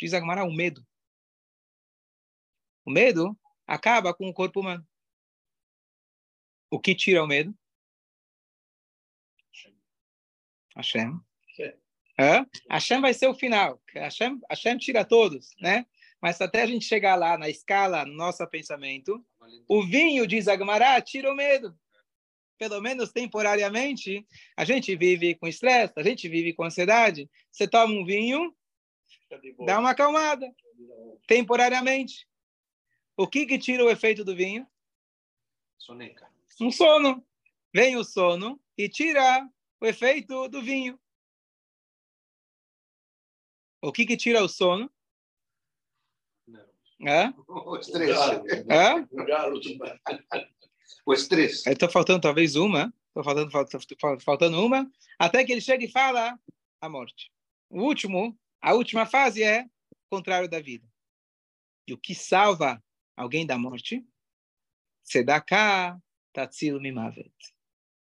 Diz 0.00 0.14
Agmará, 0.14 0.44
o 0.44 0.52
medo. 0.52 0.86
O 2.84 2.90
medo 2.90 3.38
acaba 3.66 4.14
com 4.14 4.28
o 4.28 4.34
corpo 4.34 4.60
humano. 4.60 4.86
O 6.70 6.80
que 6.80 6.94
tira 6.94 7.22
o 7.22 7.26
medo? 7.26 7.56
Hashem. 10.74 11.20
Hã? 12.18 12.46
Hashem 12.70 13.00
vai 13.00 13.14
ser 13.14 13.28
o 13.28 13.34
final. 13.34 13.80
Hashem, 13.94 14.40
Hashem 14.50 14.78
tira 14.78 15.04
todos, 15.04 15.54
né? 15.60 15.86
Mas 16.20 16.40
até 16.40 16.62
a 16.62 16.66
gente 16.66 16.84
chegar 16.84 17.14
lá 17.14 17.38
na 17.38 17.48
escala, 17.48 18.04
no 18.04 18.14
nosso 18.14 18.44
pensamento, 18.48 19.24
o 19.68 19.84
vinho, 19.86 20.26
diz 20.26 20.48
Agmará, 20.48 21.00
tira 21.00 21.32
o 21.32 21.36
medo. 21.36 21.78
Pelo 22.58 22.80
menos 22.80 23.12
temporariamente, 23.12 24.26
a 24.56 24.64
gente 24.64 24.94
vive 24.96 25.36
com 25.36 25.46
estresse, 25.46 25.92
a 25.96 26.02
gente 26.02 26.28
vive 26.28 26.52
com 26.52 26.64
ansiedade. 26.64 27.30
Você 27.52 27.68
toma 27.68 27.94
um 27.94 28.04
vinho, 28.04 28.52
dá 29.64 29.78
uma 29.78 29.90
acalmada, 29.90 30.52
temporariamente. 31.26 32.26
O 33.16 33.28
que 33.28 33.46
que 33.46 33.58
tira 33.58 33.84
o 33.84 33.90
efeito 33.90 34.24
do 34.24 34.34
vinho? 34.34 34.66
Soneca. 35.78 36.28
Um 36.60 36.70
sono. 36.70 37.24
Vem 37.72 37.96
o 37.96 38.02
sono 38.02 38.60
e 38.76 38.88
tira 38.88 39.48
o 39.80 39.86
efeito 39.86 40.48
do 40.48 40.60
vinho. 40.60 40.98
O 43.80 43.92
que 43.92 44.04
que 44.04 44.16
tira 44.16 44.42
o 44.42 44.48
sono? 44.48 44.90
É? 47.06 47.32
O 47.48 47.76
estresse. 47.76 48.66
É? 51.08 51.10
O 51.10 51.14
estresse. 51.14 51.68
Estou 51.68 51.88
faltando 51.88 52.20
talvez 52.20 52.54
uma. 52.56 52.92
Estou 53.08 53.24
faltando, 53.24 53.50
faltando, 53.50 54.20
faltando 54.20 54.64
uma. 54.64 54.90
Até 55.18 55.44
que 55.44 55.52
ele 55.52 55.60
chega 55.60 55.84
e 55.84 55.90
fala 55.90 56.38
a 56.80 56.88
morte. 56.88 57.32
O 57.70 57.82
último, 57.82 58.38
a 58.60 58.74
última 58.74 59.06
fase 59.06 59.42
é 59.42 59.66
contrário 60.10 60.48
da 60.48 60.60
vida. 60.60 60.86
E 61.86 61.92
o 61.92 61.98
que 61.98 62.14
salva 62.14 62.82
alguém 63.16 63.46
da 63.46 63.58
morte, 63.58 64.04
Sedaká 65.02 65.98
Tatsilu 66.32 66.80
Mimavet. 66.80 67.32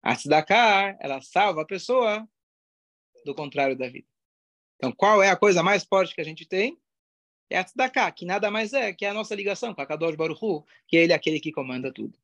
A 0.02 0.14
Sedaká, 0.14 0.96
ela 1.00 1.20
salva 1.20 1.62
a 1.62 1.66
pessoa 1.66 2.28
do 3.24 3.34
contrário 3.34 3.76
da 3.76 3.88
vida. 3.88 4.06
Então, 4.76 4.92
qual 4.92 5.22
é 5.22 5.30
a 5.30 5.36
coisa 5.36 5.62
mais 5.62 5.84
forte 5.84 6.14
que 6.14 6.20
a 6.20 6.24
gente 6.24 6.46
tem? 6.46 6.78
É 7.48 7.58
a 7.58 7.64
Tzedakah, 7.64 8.10
que 8.10 8.24
nada 8.24 8.50
mais 8.50 8.72
é 8.72 8.92
que 8.92 9.06
a 9.06 9.14
nossa 9.14 9.34
ligação 9.34 9.74
com 9.74 9.80
a 9.80 9.86
Kadosh 9.86 10.16
Baruch 10.16 10.44
Hu, 10.44 10.66
que 10.86 10.96
ele 10.96 11.12
é 11.12 11.16
aquele 11.16 11.40
que 11.40 11.52
comanda 11.52 11.92
tudo. 11.92 12.18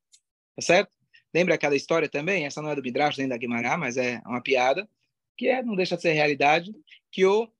Tá 0.56 0.62
certo? 0.62 0.92
Lembra 1.34 1.54
aquela 1.54 1.74
história 1.74 2.08
também? 2.08 2.44
Essa 2.44 2.60
não 2.60 2.70
é 2.70 2.76
do 2.76 2.82
Midrash 2.82 3.16
nem 3.16 3.28
da 3.28 3.36
Guimará, 3.36 3.76
mas 3.76 3.96
é 3.96 4.20
uma 4.26 4.42
piada, 4.42 4.88
que 5.36 5.48
é, 5.48 5.62
não 5.62 5.74
deixa 5.74 5.96
de 5.96 6.02
ser 6.02 6.12
realidade, 6.12 6.74
que 7.10 7.24
o, 7.24 7.50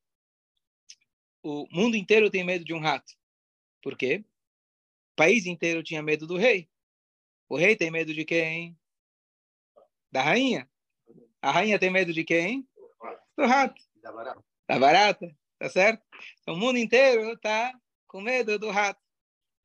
o 1.42 1.66
mundo 1.70 1.96
inteiro 1.96 2.30
tem 2.30 2.44
medo 2.44 2.64
de 2.64 2.74
um 2.74 2.80
rato. 2.80 3.12
Por 3.82 3.96
quê? 3.96 4.24
O 5.12 5.16
país 5.16 5.46
inteiro 5.46 5.82
tinha 5.82 6.02
medo 6.02 6.26
do 6.26 6.36
rei. 6.36 6.68
O 7.48 7.56
rei 7.56 7.74
tem 7.74 7.90
medo 7.90 8.12
de 8.12 8.24
quem? 8.24 8.78
Da 10.10 10.22
rainha. 10.22 10.68
A 11.40 11.50
rainha 11.50 11.78
tem 11.78 11.90
medo 11.90 12.12
de 12.12 12.24
quem? 12.24 12.68
Do 13.36 13.46
rato. 13.46 13.82
Da 14.02 14.12
barata. 14.12 14.44
Da 14.68 14.78
barata. 14.78 15.36
Tá 15.58 15.68
certo? 15.68 16.02
Então, 16.40 16.54
o 16.54 16.58
mundo 16.58 16.78
inteiro 16.78 17.32
está 17.32 17.72
com 18.06 18.20
medo 18.20 18.58
do 18.58 18.70
rato. 18.70 19.00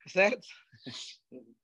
Tá 0.03 0.09
certo? 0.09 0.47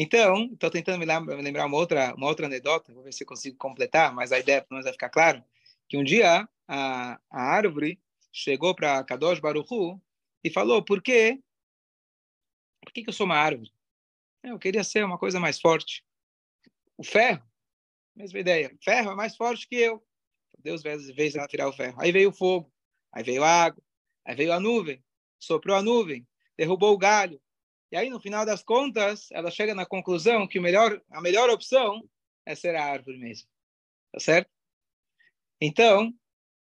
Então, 0.00 0.48
estou 0.52 0.70
tentando 0.70 1.00
me 1.00 1.42
lembrar 1.42 1.66
uma 1.66 1.76
outra, 1.76 2.14
uma 2.14 2.28
outra 2.28 2.46
anedota, 2.46 2.94
vou 2.94 3.02
ver 3.02 3.12
se 3.12 3.24
consigo 3.24 3.56
completar, 3.56 4.14
mas 4.14 4.30
a 4.30 4.38
ideia 4.38 4.62
para 4.62 4.76
nós 4.76 4.84
vai 4.84 4.92
ficar 4.92 5.08
claro, 5.08 5.42
que 5.88 5.98
um 5.98 6.04
dia 6.04 6.48
a, 6.68 7.20
a 7.28 7.42
árvore 7.42 8.00
chegou 8.32 8.76
para 8.76 9.02
Kadosh 9.02 9.40
Baruchu 9.40 10.00
e 10.44 10.50
falou, 10.50 10.84
por 10.84 11.02
quê? 11.02 11.42
Por 12.80 12.92
que, 12.92 13.02
que 13.02 13.08
eu 13.08 13.12
sou 13.12 13.26
uma 13.26 13.34
árvore? 13.34 13.72
Eu 14.44 14.56
queria 14.56 14.84
ser 14.84 15.04
uma 15.04 15.18
coisa 15.18 15.40
mais 15.40 15.60
forte. 15.60 16.04
O 16.96 17.02
ferro, 17.02 17.42
mesma 18.14 18.38
ideia, 18.38 18.72
ferro 18.80 19.10
é 19.10 19.14
mais 19.16 19.34
forte 19.34 19.66
que 19.66 19.74
eu. 19.74 20.00
Deus 20.60 20.80
veio 20.80 21.00
ela 21.34 21.48
tirar 21.48 21.68
o 21.68 21.72
ferro. 21.72 22.00
Aí 22.00 22.12
veio 22.12 22.28
o 22.28 22.32
fogo, 22.32 22.72
aí 23.12 23.24
veio 23.24 23.42
a 23.42 23.64
água, 23.64 23.82
aí 24.24 24.36
veio 24.36 24.52
a 24.52 24.60
nuvem, 24.60 25.02
soprou 25.40 25.74
a 25.74 25.82
nuvem, 25.82 26.24
derrubou 26.56 26.94
o 26.94 26.98
galho. 26.98 27.42
E 27.90 27.96
aí, 27.96 28.10
no 28.10 28.20
final 28.20 28.44
das 28.44 28.62
contas, 28.62 29.28
ela 29.32 29.50
chega 29.50 29.74
na 29.74 29.86
conclusão 29.86 30.46
que 30.46 30.60
melhor, 30.60 31.00
a 31.10 31.20
melhor 31.20 31.48
opção 31.48 32.02
é 32.44 32.54
ser 32.54 32.74
a 32.74 32.84
árvore 32.84 33.18
mesmo. 33.18 33.48
Tá 34.12 34.20
certo? 34.20 34.50
Então, 35.60 36.12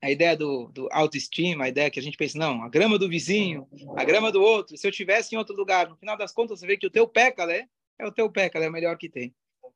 a 0.02 0.10
ideia 0.10 0.36
do, 0.36 0.68
do 0.68 0.88
autoestima, 0.90 1.64
a 1.64 1.68
ideia 1.68 1.90
que 1.90 2.00
a 2.00 2.02
gente 2.02 2.16
pensa, 2.16 2.38
não, 2.38 2.62
a 2.62 2.68
grama 2.68 2.98
do 2.98 3.08
vizinho, 3.08 3.68
a 3.96 4.04
grama 4.04 4.32
do 4.32 4.42
outro, 4.42 4.76
se 4.76 4.86
eu 4.86 4.92
tivesse 4.92 5.34
em 5.34 5.38
outro 5.38 5.54
lugar, 5.54 5.88
no 5.88 5.96
final 5.96 6.16
das 6.16 6.32
contas 6.32 6.58
você 6.58 6.66
vê 6.66 6.76
que 6.76 6.86
o 6.86 6.90
teu 6.90 7.06
pécale 7.06 7.68
é 7.98 8.06
o 8.06 8.12
teu 8.12 8.30
pécale, 8.30 8.64
é 8.64 8.68
o 8.68 8.72
melhor 8.72 8.96
que 8.96 9.10
tem, 9.10 9.34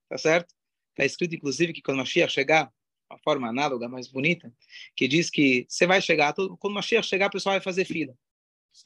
tá 0.09 0.17
certo? 0.17 0.55
Está 0.91 1.05
escrito, 1.05 1.35
inclusive, 1.35 1.73
que 1.73 1.83
quando 1.83 1.99
Mashiach 1.99 2.33
chegar, 2.33 2.73
uma 3.11 3.19
forma 3.19 3.49
análoga, 3.49 3.87
mais 3.89 4.09
bonita, 4.09 4.53
que 4.97 5.07
diz 5.07 5.29
que 5.29 5.67
você 5.69 5.87
vai 5.87 6.01
chegar, 6.01 6.33
quando 6.33 6.75
Mashiach 6.75 7.07
chegar, 7.07 7.27
o 7.27 7.33
pessoal 7.33 7.55
vai 7.55 7.61
fazer 7.61 7.85
fila. 7.85 8.17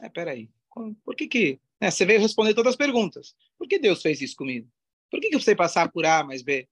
É, 0.00 0.09
peraí, 0.09 0.50
por 1.04 1.14
que 1.14 1.26
que... 1.26 1.61
Né, 1.80 1.90
você 1.90 2.04
veio 2.04 2.20
responder 2.20 2.54
todas 2.54 2.70
as 2.70 2.76
perguntas. 2.76 3.37
Por 3.56 3.68
que 3.68 3.78
Deus 3.78 4.02
fez 4.02 4.20
isso 4.20 4.37
comigo? 4.37 4.68
Por 5.11 5.20
que, 5.20 5.30
que 5.30 5.38
você 5.38 5.54
passar 5.54 5.90
por 5.90 6.04
A 6.04 6.25
mais 6.25 6.42
B? 6.42 6.68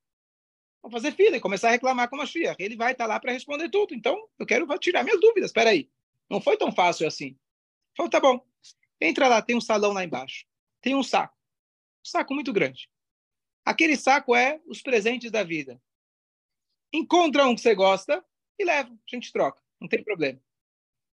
Vou 0.82 0.90
fazer 0.90 1.12
fila 1.12 1.36
e 1.36 1.40
começar 1.40 1.68
a 1.68 1.72
reclamar 1.72 2.08
com 2.08 2.16
o 2.16 2.18
Mashiach. 2.18 2.62
Ele 2.62 2.76
vai 2.76 2.92
estar 2.92 3.06
lá 3.06 3.18
para 3.18 3.32
responder 3.32 3.68
tudo. 3.68 3.94
Então, 3.94 4.28
eu 4.38 4.46
quero 4.46 4.66
tirar 4.78 5.02
minhas 5.02 5.20
dúvidas. 5.20 5.50
Espera 5.50 5.70
aí. 5.70 5.90
Não 6.28 6.40
foi 6.40 6.56
tão 6.56 6.70
fácil 6.72 7.06
assim. 7.06 7.36
Falei, 7.96 8.10
tá 8.10 8.20
bom. 8.20 8.44
Entra 9.00 9.28
lá, 9.28 9.42
tem 9.42 9.56
um 9.56 9.60
salão 9.60 9.92
lá 9.92 10.04
embaixo. 10.04 10.46
Tem 10.80 10.94
um 10.94 11.02
saco. 11.02 11.36
Um 12.04 12.08
saco 12.08 12.34
muito 12.34 12.52
grande. 12.52 12.90
Aquele 13.64 13.96
saco 13.96 14.34
é 14.34 14.60
os 14.66 14.80
presentes 14.80 15.30
da 15.30 15.42
vida. 15.42 15.80
Encontra 16.92 17.46
um 17.46 17.54
que 17.54 17.60
você 17.60 17.74
gosta 17.74 18.24
e 18.58 18.64
leva. 18.64 18.90
A 18.90 19.14
gente 19.14 19.32
troca. 19.32 19.60
Não 19.80 19.88
tem 19.88 20.04
problema. 20.04 20.40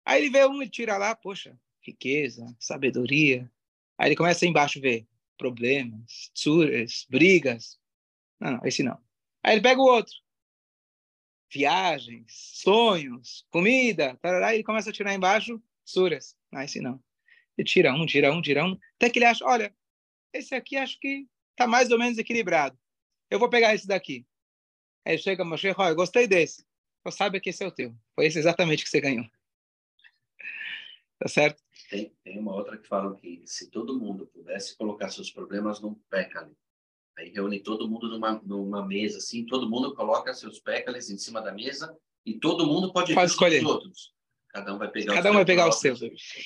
Aí 0.06 0.22
ele 0.22 0.30
vê 0.30 0.46
um 0.46 0.62
e 0.62 0.70
tira 0.70 0.98
lá, 0.98 1.16
poxa, 1.16 1.58
riqueza, 1.84 2.56
sabedoria. 2.60 3.52
Aí 3.98 4.10
ele 4.10 4.16
começa 4.16 4.46
embaixo 4.46 4.80
a 4.80 4.82
ver 4.82 5.08
problemas, 5.38 6.32
tsuras, 6.34 7.06
brigas. 7.10 7.80
Não, 8.40 8.54
não, 8.54 8.66
esse 8.66 8.84
não. 8.84 9.00
Aí 9.44 9.56
ele 9.56 9.62
pega 9.62 9.82
o 9.82 9.86
outro. 9.86 10.14
Viagens, 11.52 12.26
sonhos, 12.32 13.46
comida, 13.52 14.18
tarará, 14.18 14.54
e 14.54 14.58
ele 14.58 14.64
começa 14.64 14.90
a 14.90 14.94
tirar 14.94 15.14
embaixo 15.14 15.62
suras. 15.86 16.36
Ah, 16.52 16.64
esse 16.64 16.80
não. 16.80 17.02
Ele 17.58 17.68
tira 17.68 17.94
um, 17.94 18.06
tira 18.06 18.34
um, 18.34 18.42
tira 18.42 18.66
um, 18.66 18.78
até 18.96 19.10
que 19.10 19.20
ele 19.20 19.26
acha, 19.26 19.46
olha, 19.46 19.76
esse 20.34 20.56
aqui 20.56 20.78
acho 20.78 21.00
que 21.00 21.28
está 21.52 21.68
mais 21.68 21.92
ou 21.92 22.00
menos 22.00 22.18
equilibrado. 22.18 22.78
Eu 23.30 23.40
vou 23.40 23.50
pegar 23.50 23.76
esse 23.76 23.88
daqui. 23.88 24.26
Aí 25.06 25.18
chega 25.18 25.46
Moshe, 25.46 25.74
olha, 25.78 25.94
gostei 25.94 26.28
desse. 26.28 26.66
Você 27.04 27.18
sabe 27.18 27.40
que 27.40 27.50
esse 27.50 27.64
é 27.64 27.68
o 27.68 27.72
teu. 27.72 27.96
Foi 28.16 28.26
esse 28.26 28.40
exatamente 28.40 28.84
que 28.84 28.90
você 28.90 29.02
ganhou. 29.02 29.26
Tá 31.20 31.30
certo? 31.30 31.63
Tem, 31.94 32.12
tem 32.24 32.40
uma 32.40 32.56
outra 32.56 32.76
que 32.76 32.88
fala 32.88 33.16
que 33.16 33.44
se 33.46 33.70
todo 33.70 34.00
mundo 34.00 34.26
pudesse 34.26 34.76
colocar 34.76 35.10
seus 35.10 35.30
problemas 35.30 35.80
num 35.80 35.94
pécale, 36.10 36.52
Aí 37.16 37.30
reúne 37.30 37.60
todo 37.60 37.88
mundo 37.88 38.10
numa, 38.10 38.42
numa 38.44 38.86
mesa, 38.86 39.20
assim, 39.20 39.46
todo 39.46 39.70
mundo 39.70 39.94
coloca 39.94 40.34
seus 40.34 40.60
pécales 40.60 41.12
em 41.12 41.18
cima 41.18 41.42
da 41.42 41.52
mesa 41.52 41.96
e 42.26 42.40
todo 42.40 42.66
mundo 42.66 42.92
pode, 42.92 43.14
pode 43.14 43.32
escolher. 43.32 43.60
os 43.60 43.70
outros. 43.70 44.14
Cada 44.50 44.74
um 44.74 44.80
vai 44.80 44.90
pegar 44.90 45.14
Cada 45.14 45.30
o 45.30 45.32
um 45.32 45.36
vai 45.36 45.46
pegar 45.46 45.68
o 45.68 45.72
seu. 45.72 45.96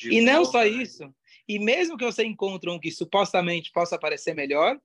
E 0.03 0.21
não 0.21 0.43
só 0.43 0.65
isso. 0.65 1.09
E 1.47 1.57
mesmo 1.57 1.97
que 1.97 2.03
você 2.03 2.25
encontre 2.25 2.69
um 2.69 2.79
que 2.79 2.91
supostamente 2.91 3.71
possa 3.71 3.97
parecer 3.97 4.33
melhor, 4.33 4.77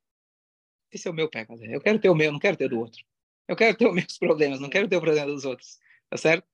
esse 0.92 1.08
é 1.08 1.10
o 1.10 1.14
meu 1.14 1.28
pecado. 1.28 1.64
Eu 1.64 1.80
quero 1.80 1.98
ter 1.98 2.10
o 2.10 2.14
meu, 2.14 2.30
não 2.30 2.38
quero 2.38 2.56
ter 2.56 2.68
do 2.68 2.78
outro. 2.78 3.02
Eu 3.48 3.56
quero 3.56 3.76
ter 3.76 3.88
os 3.88 3.94
meus 3.94 4.18
problemas, 4.18 4.60
não 4.60 4.68
quero 4.68 4.86
ter 4.86 4.96
o 4.96 5.00
problema 5.00 5.26
dos 5.26 5.44
outros. 5.44 5.78
Tá 6.08 6.16
certo? 6.16 6.46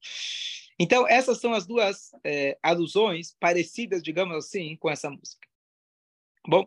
Então, 0.78 1.06
essas 1.08 1.40
são 1.40 1.52
as 1.52 1.66
duas 1.66 2.12
é, 2.22 2.56
alusões 2.62 3.36
parecidas, 3.40 4.02
digamos 4.02 4.36
assim, 4.36 4.76
com 4.76 4.88
essa 4.88 5.10
música. 5.10 5.46
Bom, 6.46 6.66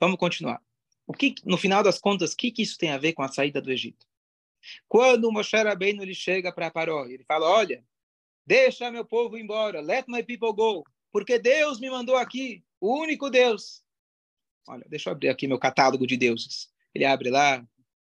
vamos 0.00 0.18
continuar. 0.18 0.60
O 1.06 1.12
que, 1.12 1.34
no 1.44 1.56
final 1.56 1.82
das 1.82 1.98
contas, 1.98 2.32
o 2.32 2.36
que, 2.36 2.50
que 2.50 2.62
isso 2.62 2.76
tem 2.76 2.90
a 2.90 2.98
ver 2.98 3.12
com 3.12 3.22
a 3.22 3.28
saída 3.28 3.60
do 3.60 3.70
Egito? 3.70 4.06
Quando 4.88 5.30
Moshe 5.30 5.56
Rabbeinu 5.56 6.02
ele 6.02 6.14
chega 6.14 6.52
para 6.52 6.70
Paró, 6.70 7.06
ele 7.06 7.24
fala, 7.24 7.48
olha, 7.48 7.84
deixa 8.46 8.90
meu 8.90 9.04
povo 9.04 9.36
embora, 9.36 9.80
let 9.80 10.06
my 10.08 10.22
people 10.22 10.52
go, 10.52 10.84
porque 11.10 11.38
Deus 11.38 11.80
me 11.80 11.90
mandou 11.90 12.16
aqui, 12.16 12.64
o 12.80 12.98
único 13.00 13.30
Deus. 13.30 13.84
Olha, 14.66 14.84
deixa 14.88 15.10
eu 15.10 15.12
abrir 15.12 15.28
aqui 15.28 15.46
meu 15.46 15.58
catálogo 15.58 16.06
de 16.06 16.16
deuses. 16.16 16.70
Ele 16.94 17.04
abre 17.04 17.30
lá 17.30 17.66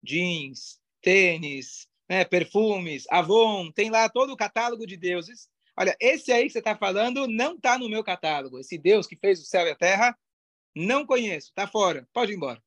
jeans, 0.03 0.81
tênis, 1.03 1.89
né, 2.09 2.25
perfumes, 2.25 3.07
Avon, 3.11 3.71
tem 3.71 3.91
lá 3.91 4.09
todo 4.09 4.33
o 4.33 4.37
catálogo 4.37 4.87
de 4.87 4.97
deuses. 4.97 5.49
Olha, 5.77 5.97
esse 6.01 6.33
aí 6.33 6.45
que 6.45 6.51
você 6.51 6.59
está 6.59 6.77
falando 6.77 7.29
não 7.29 7.55
está 7.55 7.79
no 7.79 7.89
meu 7.89 8.03
catálogo. 8.03 8.59
Esse 8.59 8.79
Deus 8.79 9.07
que 9.07 9.17
fez 9.17 9.41
o 9.41 9.45
céu 9.45 9.67
e 9.67 9.71
a 9.71 9.77
terra, 9.77 10.19
não 10.75 11.07
conheço, 11.07 11.49
está 11.49 11.67
fora, 11.67 12.09
pode 12.13 12.33
ir 12.33 12.37
embora. 12.37 12.63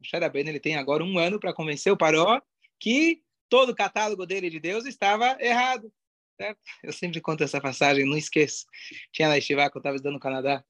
Moshe 0.00 0.16
Rabbeinu 0.16 0.50
ele 0.50 0.58
tem 0.58 0.76
agora 0.76 1.04
um 1.04 1.18
ano 1.18 1.38
para 1.38 1.54
convencer 1.54 1.92
o 1.92 1.96
Paró 1.96 2.40
que 2.78 3.22
todo 3.48 3.70
o 3.70 3.74
catálogo 3.74 4.26
dele 4.26 4.50
de 4.50 4.58
Deus 4.58 4.84
estava 4.84 5.36
errado. 5.40 5.92
Certo? 6.36 6.58
Eu 6.82 6.92
sempre 6.92 7.20
conto 7.20 7.44
essa 7.44 7.60
passagem, 7.60 8.04
não 8.04 8.16
esqueço. 8.16 8.66
Tinha 9.12 9.28
na 9.28 9.38
Estivá, 9.38 9.70
que 9.70 9.76
eu 9.76 9.80
estava 9.80 9.94
estudando 9.94 10.14
no 10.14 10.20
Canadá. 10.20 10.64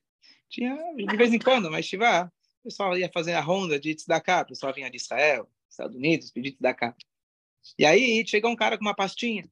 Tinha, 0.51 0.77
de 0.95 1.17
vez 1.17 1.33
em 1.33 1.39
quando, 1.39 1.71
mas 1.71 1.87
Estivá, 1.87 2.31
o 2.61 2.65
pessoal 2.65 2.99
ia 2.99 3.09
fazer 3.09 3.33
a 3.33 3.41
ronda 3.41 3.81
de 3.81 3.95
Tzedakah, 3.95 4.43
o 4.43 4.47
pessoal 4.47 4.75
vinha 4.75 4.91
de 4.91 4.99
Israel, 4.99 5.49
Estados 5.71 5.97
Unidos, 5.97 6.31
pedir 6.31 6.53
Tzedakah. 6.53 6.95
E 7.79 7.85
aí 7.85 8.25
chegou 8.27 8.51
um 8.51 8.57
cara 8.57 8.77
com 8.77 8.85
uma 8.85 8.95
pastinha. 8.95 9.49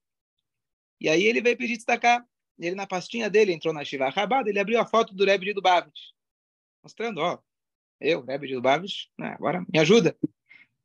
E 1.00 1.09
aí 1.09 1.25
ele 1.25 1.40
veio 1.40 1.57
pedir 1.57 1.79
Tzedakah. 1.79 2.25
Ele, 2.59 2.75
na 2.75 2.87
pastinha 2.87 3.31
dele, 3.31 3.55
entrou 3.55 3.73
na 3.73 3.85
Shiva 3.85 4.11
Rabada, 4.11 4.50
ele 4.50 4.59
abriu 4.59 4.79
a 4.79 4.85
foto 4.85 5.14
do 5.14 5.25
Rebbe 5.25 5.47
de 5.47 5.55
Lubavitch, 5.55 6.11
mostrando, 6.83 7.23
ó, 7.23 7.38
eu, 7.99 8.21
Rebbe 8.23 8.47
de 8.47 8.55
Lubavitch, 8.55 9.07
né, 9.19 9.29
agora 9.29 9.64
me 9.73 9.79
ajuda. 9.79 10.14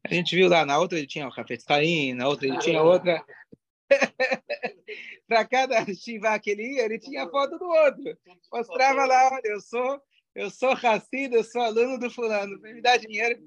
A 0.02 0.14
gente 0.14 0.36
viu 0.36 0.48
lá, 0.48 0.66
na 0.66 0.80
outra 0.80 0.98
ele 0.98 1.08
tinha 1.08 1.28
o 1.28 1.30
Rafetz 1.30 1.70
Haim, 1.70 2.14
na 2.14 2.30
outra 2.30 2.48
ele 2.48 2.60
tinha 2.60 2.82
outra. 2.82 3.26
Para 5.28 5.44
cada 5.46 5.94
Shiva 5.94 6.40
que 6.40 6.52
ele 6.52 6.76
ia, 6.76 6.86
ele 6.86 7.00
tinha 7.00 7.24
a 7.24 7.30
foto 7.30 7.58
do 7.58 7.66
outro. 7.66 8.18
Mostrava 8.54 9.06
lá, 9.06 9.32
olha, 9.34 9.42
eu 9.46 9.60
sou, 9.60 10.02
eu 10.34 10.50
sou 10.50 10.74
racida, 10.76 11.36
eu 11.36 11.44
sou 11.44 11.62
aluno 11.62 12.00
do 12.00 12.10
fulano, 12.10 12.58
me 12.62 12.82
dá 12.82 12.96
dinheiro. 12.96 13.44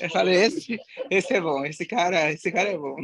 Eu 0.00 0.10
falei, 0.10 0.36
esse, 0.36 0.78
esse 1.10 1.34
é 1.34 1.40
bom, 1.40 1.64
esse 1.64 1.84
cara, 1.86 2.32
esse 2.32 2.50
cara 2.50 2.70
é 2.70 2.78
bom. 2.78 2.96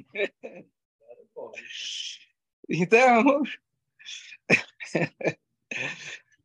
Então, 2.68 3.42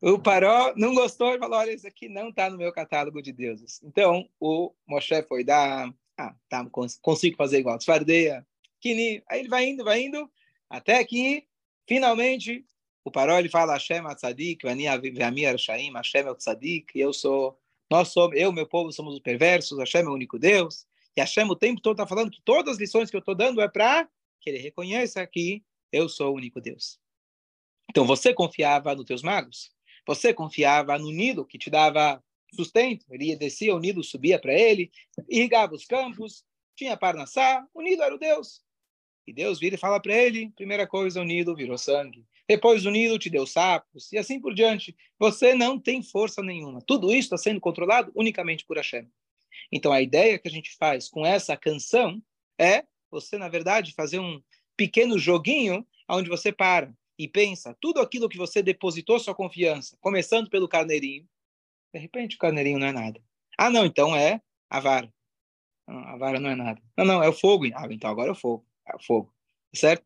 o 0.00 0.18
Paró 0.18 0.72
não 0.76 0.94
gostou 0.94 1.34
e 1.34 1.38
falou: 1.38 1.58
olha, 1.58 1.72
isso 1.72 1.86
aqui 1.86 2.08
não 2.08 2.30
está 2.30 2.50
no 2.50 2.58
meu 2.58 2.72
catálogo 2.72 3.22
de 3.22 3.32
deuses. 3.32 3.82
Então, 3.82 4.28
o 4.38 4.72
Moshe 4.86 5.22
foi 5.24 5.44
dar. 5.44 5.92
Ah, 6.16 6.34
tá, 6.48 6.66
consigo 7.00 7.36
fazer 7.36 7.58
igual. 7.58 7.78
Desfardeia. 7.78 8.46
Kini. 8.80 9.22
Aí 9.28 9.40
ele 9.40 9.48
vai 9.48 9.66
indo, 9.66 9.84
vai 9.84 10.02
indo, 10.02 10.30
até 10.68 11.02
que, 11.04 11.46
finalmente, 11.86 12.64
o 13.04 13.10
Paró 13.10 13.38
ele 13.38 13.48
fala: 13.48 13.74
Hashem 13.74 14.06
Atzadik, 14.06 14.66
Vani 14.66 14.86
Ami 14.88 15.46
Arshaim, 15.46 15.92
Hashem 15.92 16.22
é 16.22 16.30
o 16.30 16.34
Tzadik, 16.34 16.96
e 16.96 17.00
eu 17.00 17.12
sou. 17.12 17.58
Nós 17.90 18.08
somos, 18.08 18.38
eu 18.38 18.52
meu 18.52 18.66
povo 18.66 18.92
somos 18.92 19.14
os 19.14 19.20
perversos, 19.20 19.78
Hashem 19.78 20.02
é 20.02 20.08
o 20.08 20.14
único 20.14 20.38
Deus. 20.38 20.86
E 21.16 21.20
Hashem 21.20 21.44
o 21.44 21.56
tempo 21.56 21.80
todo 21.80 21.94
está 21.94 22.06
falando 22.06 22.30
que 22.30 22.40
todas 22.42 22.74
as 22.74 22.78
lições 22.78 23.10
que 23.10 23.16
eu 23.16 23.20
estou 23.20 23.34
dando 23.34 23.60
é 23.60 23.68
para 23.68 24.08
que 24.40 24.48
ele 24.48 24.58
reconheça 24.58 25.26
que 25.26 25.62
eu 25.92 26.08
sou 26.08 26.32
o 26.32 26.36
único 26.36 26.60
Deus. 26.60 26.98
Então, 27.90 28.06
você 28.06 28.32
confiava 28.32 28.94
nos 28.94 29.04
teus 29.04 29.22
magos? 29.22 29.72
Você 30.06 30.32
confiava 30.32 30.96
no 30.96 31.10
Nilo, 31.10 31.44
que 31.44 31.58
te 31.58 31.68
dava 31.68 32.22
sustento. 32.54 33.04
Ele 33.10 33.26
ia 33.26 33.36
descer, 33.36 33.72
o 33.72 33.78
Nilo 33.78 34.02
subia 34.04 34.38
para 34.38 34.54
ele, 34.54 34.90
irrigava 35.28 35.74
os 35.74 35.84
campos, 35.84 36.44
tinha 36.76 36.96
Parnassá, 36.96 37.66
o 37.74 37.82
Nilo 37.82 38.02
era 38.02 38.14
o 38.14 38.18
Deus. 38.18 38.62
E 39.26 39.32
Deus 39.32 39.58
vira 39.58 39.74
e 39.74 39.78
fala 39.78 40.00
para 40.00 40.14
ele, 40.14 40.50
primeira 40.56 40.86
coisa, 40.86 41.20
o 41.20 41.24
Nilo 41.24 41.54
virou 41.54 41.76
sangue. 41.76 42.24
Depois 42.50 42.84
o 42.84 42.90
Nilo 42.90 43.16
te 43.16 43.30
deu 43.30 43.46
sapos, 43.46 44.10
e 44.10 44.18
assim 44.18 44.40
por 44.40 44.52
diante. 44.52 44.96
Você 45.20 45.54
não 45.54 45.78
tem 45.78 46.02
força 46.02 46.42
nenhuma. 46.42 46.82
Tudo 46.84 47.12
isso 47.12 47.32
está 47.32 47.38
sendo 47.38 47.60
controlado 47.60 48.10
unicamente 48.12 48.66
por 48.66 48.76
Hashem. 48.76 49.08
Então, 49.70 49.92
a 49.92 50.02
ideia 50.02 50.36
que 50.36 50.48
a 50.48 50.50
gente 50.50 50.76
faz 50.76 51.08
com 51.08 51.24
essa 51.24 51.56
canção 51.56 52.20
é 52.58 52.84
você, 53.08 53.38
na 53.38 53.48
verdade, 53.48 53.94
fazer 53.94 54.18
um 54.18 54.42
pequeno 54.76 55.16
joguinho 55.16 55.86
onde 56.08 56.28
você 56.28 56.50
para 56.50 56.92
e 57.16 57.28
pensa 57.28 57.72
tudo 57.80 58.00
aquilo 58.00 58.28
que 58.28 58.36
você 58.36 58.64
depositou 58.64 59.20
sua 59.20 59.32
confiança, 59.32 59.96
começando 60.00 60.50
pelo 60.50 60.66
carneirinho, 60.66 61.28
de 61.94 62.00
repente 62.00 62.34
o 62.34 62.38
carneirinho 62.40 62.80
não 62.80 62.88
é 62.88 62.92
nada. 62.92 63.22
Ah, 63.56 63.70
não, 63.70 63.86
então 63.86 64.16
é 64.16 64.42
a 64.68 64.80
vara. 64.80 65.14
Não, 65.86 65.98
a 66.00 66.16
vara 66.16 66.40
não 66.40 66.50
é 66.50 66.56
nada. 66.56 66.82
Não, 66.96 67.04
não, 67.04 67.22
é 67.22 67.28
o 67.28 67.32
fogo. 67.32 67.66
Ah, 67.76 67.86
então 67.88 68.10
agora 68.10 68.30
é 68.30 68.32
o 68.32 68.34
fogo. 68.34 68.66
É 68.92 68.96
o 68.96 69.00
fogo. 69.00 69.32
Certo? 69.72 70.04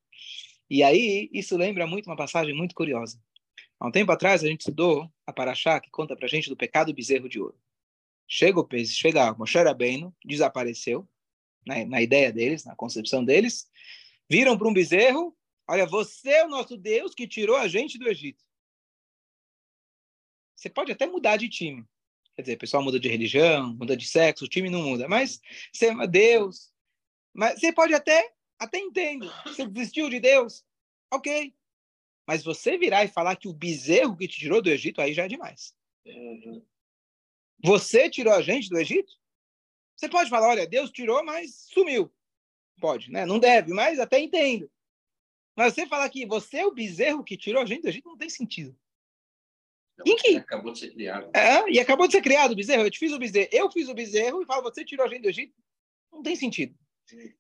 E 0.69 0.83
aí, 0.83 1.29
isso 1.33 1.57
lembra 1.57 1.87
muito 1.87 2.07
uma 2.07 2.17
passagem 2.17 2.55
muito 2.55 2.75
curiosa. 2.75 3.21
Há 3.79 3.87
um 3.87 3.91
tempo 3.91 4.11
atrás, 4.13 4.43
a 4.43 4.47
gente 4.47 4.61
estudou 4.61 5.13
a 5.27 5.33
Paraxá, 5.33 5.81
que 5.81 5.91
conta 5.91 6.17
pra 6.17 6.29
gente 6.29 6.49
do 6.49 6.57
pecado 6.57 6.93
do 6.93 6.97
bezerro 6.97 7.29
de 7.29 7.41
ouro. 7.41 7.59
Chega 8.27 8.59
o 8.59 8.65
peixe, 8.65 8.95
chega 8.95 9.35
Moshe 9.35 9.59
Rabbeinu, 9.59 10.15
desapareceu, 10.25 11.09
na, 11.67 11.85
na 11.85 12.03
ideia 12.03 12.33
deles, 12.33 12.65
na 12.65 12.75
concepção 12.75 13.25
deles, 13.25 13.69
viram 14.29 14.57
para 14.57 14.69
um 14.69 14.73
bezerro, 14.73 15.37
olha, 15.69 15.87
você 15.87 16.31
é 16.31 16.45
o 16.45 16.49
nosso 16.49 16.77
Deus 16.77 17.15
que 17.15 17.29
tirou 17.29 17.57
a 17.57 17.69
gente 17.69 17.99
do 17.99 18.09
Egito. 18.09 18.43
Você 20.57 20.71
pode 20.71 20.93
até 20.93 21.07
mudar 21.07 21.37
de 21.37 21.49
time. 21.49 21.85
Quer 22.35 22.43
dizer, 22.43 22.55
o 22.55 22.59
pessoal 22.59 22.83
muda 22.83 22.99
de 22.99 23.09
religião, 23.09 23.75
muda 23.75 23.97
de 23.97 24.07
sexo, 24.07 24.45
o 24.45 24.49
time 24.49 24.71
não 24.71 24.83
muda, 24.83 25.07
mas 25.09 25.41
você 25.73 25.87
é 25.87 26.07
Deus. 26.07 26.73
Mas 27.33 27.61
você 27.61 27.73
pode 27.73 27.95
até, 27.95 28.33
até 28.65 28.79
entendo, 28.79 29.33
você 29.45 29.67
desistiu 29.67 30.09
de 30.11 30.21
Deus, 30.21 30.65
ok. 31.13 31.55
Mas 32.27 32.43
você 32.43 32.79
virar 32.79 33.05
e 33.05 33.09
falar 33.09 33.37
que 33.37 33.49
o 33.49 33.53
bezerro 33.53 34.17
que 34.17 34.27
te 34.27 34.39
tirou 34.39 34.63
do 34.63 34.71
Egito, 34.71 35.01
aí 35.01 35.13
já 35.13 35.25
é 35.25 35.29
demais. 35.29 35.75
Uhum. 36.07 36.65
Você 37.63 38.09
tirou 38.11 38.33
a 38.33 38.43
gente 38.43 38.69
do 38.69 38.79
Egito? 38.79 39.13
Você 39.97 40.09
pode 40.09 40.29
falar, 40.31 40.49
olha, 40.49 40.67
Deus 40.67 40.91
tirou, 40.91 41.25
mas 41.25 41.67
sumiu. 41.73 42.13
Pode, 42.81 43.11
né? 43.11 43.25
Não 43.25 43.39
deve, 43.39 43.73
mas 43.73 43.99
até 44.01 44.19
entendo. 44.19 44.71
Mas 45.57 45.75
você 45.75 45.87
falar 45.87 46.09
que 46.09 46.27
você 46.27 46.59
é 46.59 46.67
o 46.67 46.75
bezerro 46.75 47.23
que 47.23 47.37
tirou 47.37 47.63
a 47.63 47.67
gente 47.67 47.83
do 47.83 47.89
Egito, 47.89 48.09
não 48.09 48.19
tem 48.19 48.29
sentido. 48.29 48.77
Em 50.05 50.17
que? 50.17 50.37
Acabou 50.37 50.73
de 50.73 50.81
ser 50.81 50.91
criado. 50.91 51.31
É, 51.33 51.71
e 51.71 51.79
acabou 51.79 52.07
de 52.07 52.13
ser 52.13 52.23
criado 52.23 52.53
o 52.53 52.57
bezerro. 52.57 52.83
Eu 52.83 52.91
te 52.91 52.99
fiz 52.99 53.13
o 53.13 53.19
bezerro. 53.19 53.49
Eu 53.53 53.71
fiz 53.71 53.89
o 53.89 53.95
bezerro 53.95 54.43
e 54.43 54.47
falo, 54.47 54.63
você 54.63 54.85
tirou 54.85 55.07
a 55.07 55.09
gente 55.09 55.23
do 55.23 55.29
Egito. 55.29 55.55
Não 56.11 56.23
tem 56.23 56.35
sentido. 56.35 56.77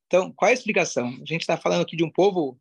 Então, 0.06 0.32
qual 0.32 0.48
é 0.48 0.52
a 0.52 0.54
explicação? 0.54 1.08
A 1.08 1.24
gente 1.24 1.40
está 1.40 1.56
falando 1.56 1.82
aqui 1.82 1.96
de 1.96 2.04
um 2.04 2.10
povo 2.10 2.60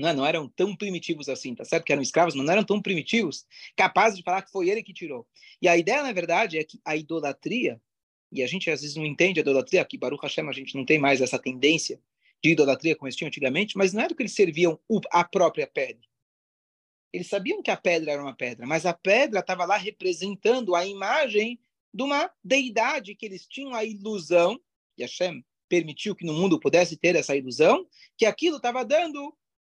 não, 0.00 0.08
é, 0.08 0.14
não 0.14 0.26
eram 0.26 0.48
tão 0.48 0.74
primitivos 0.74 1.28
assim, 1.28 1.54
tá 1.54 1.64
certo? 1.64 1.84
Que 1.84 1.92
eram 1.92 2.02
escravos, 2.02 2.34
mas 2.34 2.44
não 2.44 2.52
eram 2.52 2.64
tão 2.64 2.80
primitivos, 2.80 3.46
capazes 3.76 4.18
de 4.18 4.24
falar 4.24 4.42
que 4.42 4.50
foi 4.50 4.68
ele 4.68 4.82
que 4.82 4.92
tirou. 4.92 5.26
E 5.60 5.68
a 5.68 5.76
ideia, 5.76 6.02
na 6.02 6.12
verdade, 6.12 6.58
é 6.58 6.64
que 6.64 6.80
a 6.84 6.96
idolatria, 6.96 7.80
e 8.32 8.42
a 8.42 8.46
gente 8.46 8.70
às 8.70 8.80
vezes 8.80 8.96
não 8.96 9.04
entende 9.04 9.40
a 9.40 9.42
idolatria, 9.42 9.82
aqui 9.82 9.98
Baruch 9.98 10.22
Hashem 10.22 10.48
a 10.48 10.52
gente 10.52 10.74
não 10.74 10.84
tem 10.84 10.98
mais 10.98 11.20
essa 11.20 11.38
tendência 11.38 12.00
de 12.42 12.50
idolatria 12.50 12.96
como 12.96 13.06
eles 13.06 13.16
tinham 13.16 13.28
antigamente, 13.28 13.76
mas 13.76 13.92
não 13.92 14.02
era 14.02 14.14
que 14.14 14.22
eles 14.22 14.34
serviam 14.34 14.78
a 15.10 15.24
própria 15.24 15.66
pedra. 15.66 16.08
Eles 17.12 17.28
sabiam 17.28 17.62
que 17.62 17.70
a 17.70 17.76
pedra 17.76 18.12
era 18.12 18.22
uma 18.22 18.34
pedra, 18.34 18.66
mas 18.66 18.86
a 18.86 18.94
pedra 18.94 19.40
estava 19.40 19.64
lá 19.64 19.76
representando 19.76 20.74
a 20.74 20.86
imagem 20.86 21.60
de 21.92 22.02
uma 22.02 22.30
deidade 22.42 23.14
que 23.16 23.26
eles 23.26 23.46
tinham 23.46 23.74
a 23.74 23.84
ilusão, 23.84 24.58
e 24.96 25.02
Hashem 25.02 25.44
permitiu 25.70 26.16
que 26.16 26.26
no 26.26 26.34
mundo 26.34 26.60
pudesse 26.60 26.96
ter 26.96 27.14
essa 27.14 27.34
ilusão, 27.34 27.86
que 28.18 28.26
aquilo 28.26 28.56
estava 28.56 28.84
dando 28.84 29.32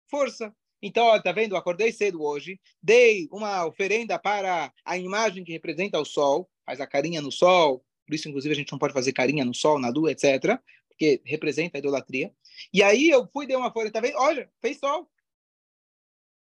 força. 0.08 0.54
Então, 0.80 1.06
ó, 1.06 1.18
tá 1.20 1.32
vendo? 1.32 1.56
acordei 1.56 1.90
cedo 1.90 2.22
hoje, 2.22 2.60
dei 2.80 3.26
uma 3.32 3.66
oferenda 3.66 4.18
para 4.18 4.70
a 4.84 4.98
imagem 4.98 5.42
que 5.42 5.52
representa 5.52 5.98
o 5.98 6.04
sol, 6.04 6.48
faz 6.66 6.80
a 6.80 6.86
carinha 6.86 7.22
no 7.22 7.32
sol, 7.32 7.82
por 8.06 8.14
isso, 8.14 8.28
inclusive, 8.28 8.52
a 8.52 8.56
gente 8.56 8.70
não 8.70 8.78
pode 8.78 8.92
fazer 8.92 9.12
carinha 9.12 9.44
no 9.44 9.54
sol, 9.54 9.80
na 9.80 9.88
lua, 9.88 10.12
etc., 10.12 10.60
porque 10.88 11.20
representa 11.24 11.76
a 11.76 11.80
idolatria. 11.80 12.32
E 12.72 12.82
aí 12.82 13.08
eu 13.08 13.26
fui 13.26 13.46
dei 13.46 13.56
uma 13.56 13.68
oferenda, 13.68 13.92
tá 13.92 14.00
vendo? 14.00 14.16
Olha, 14.16 14.50
fez 14.60 14.78
sol. 14.78 15.10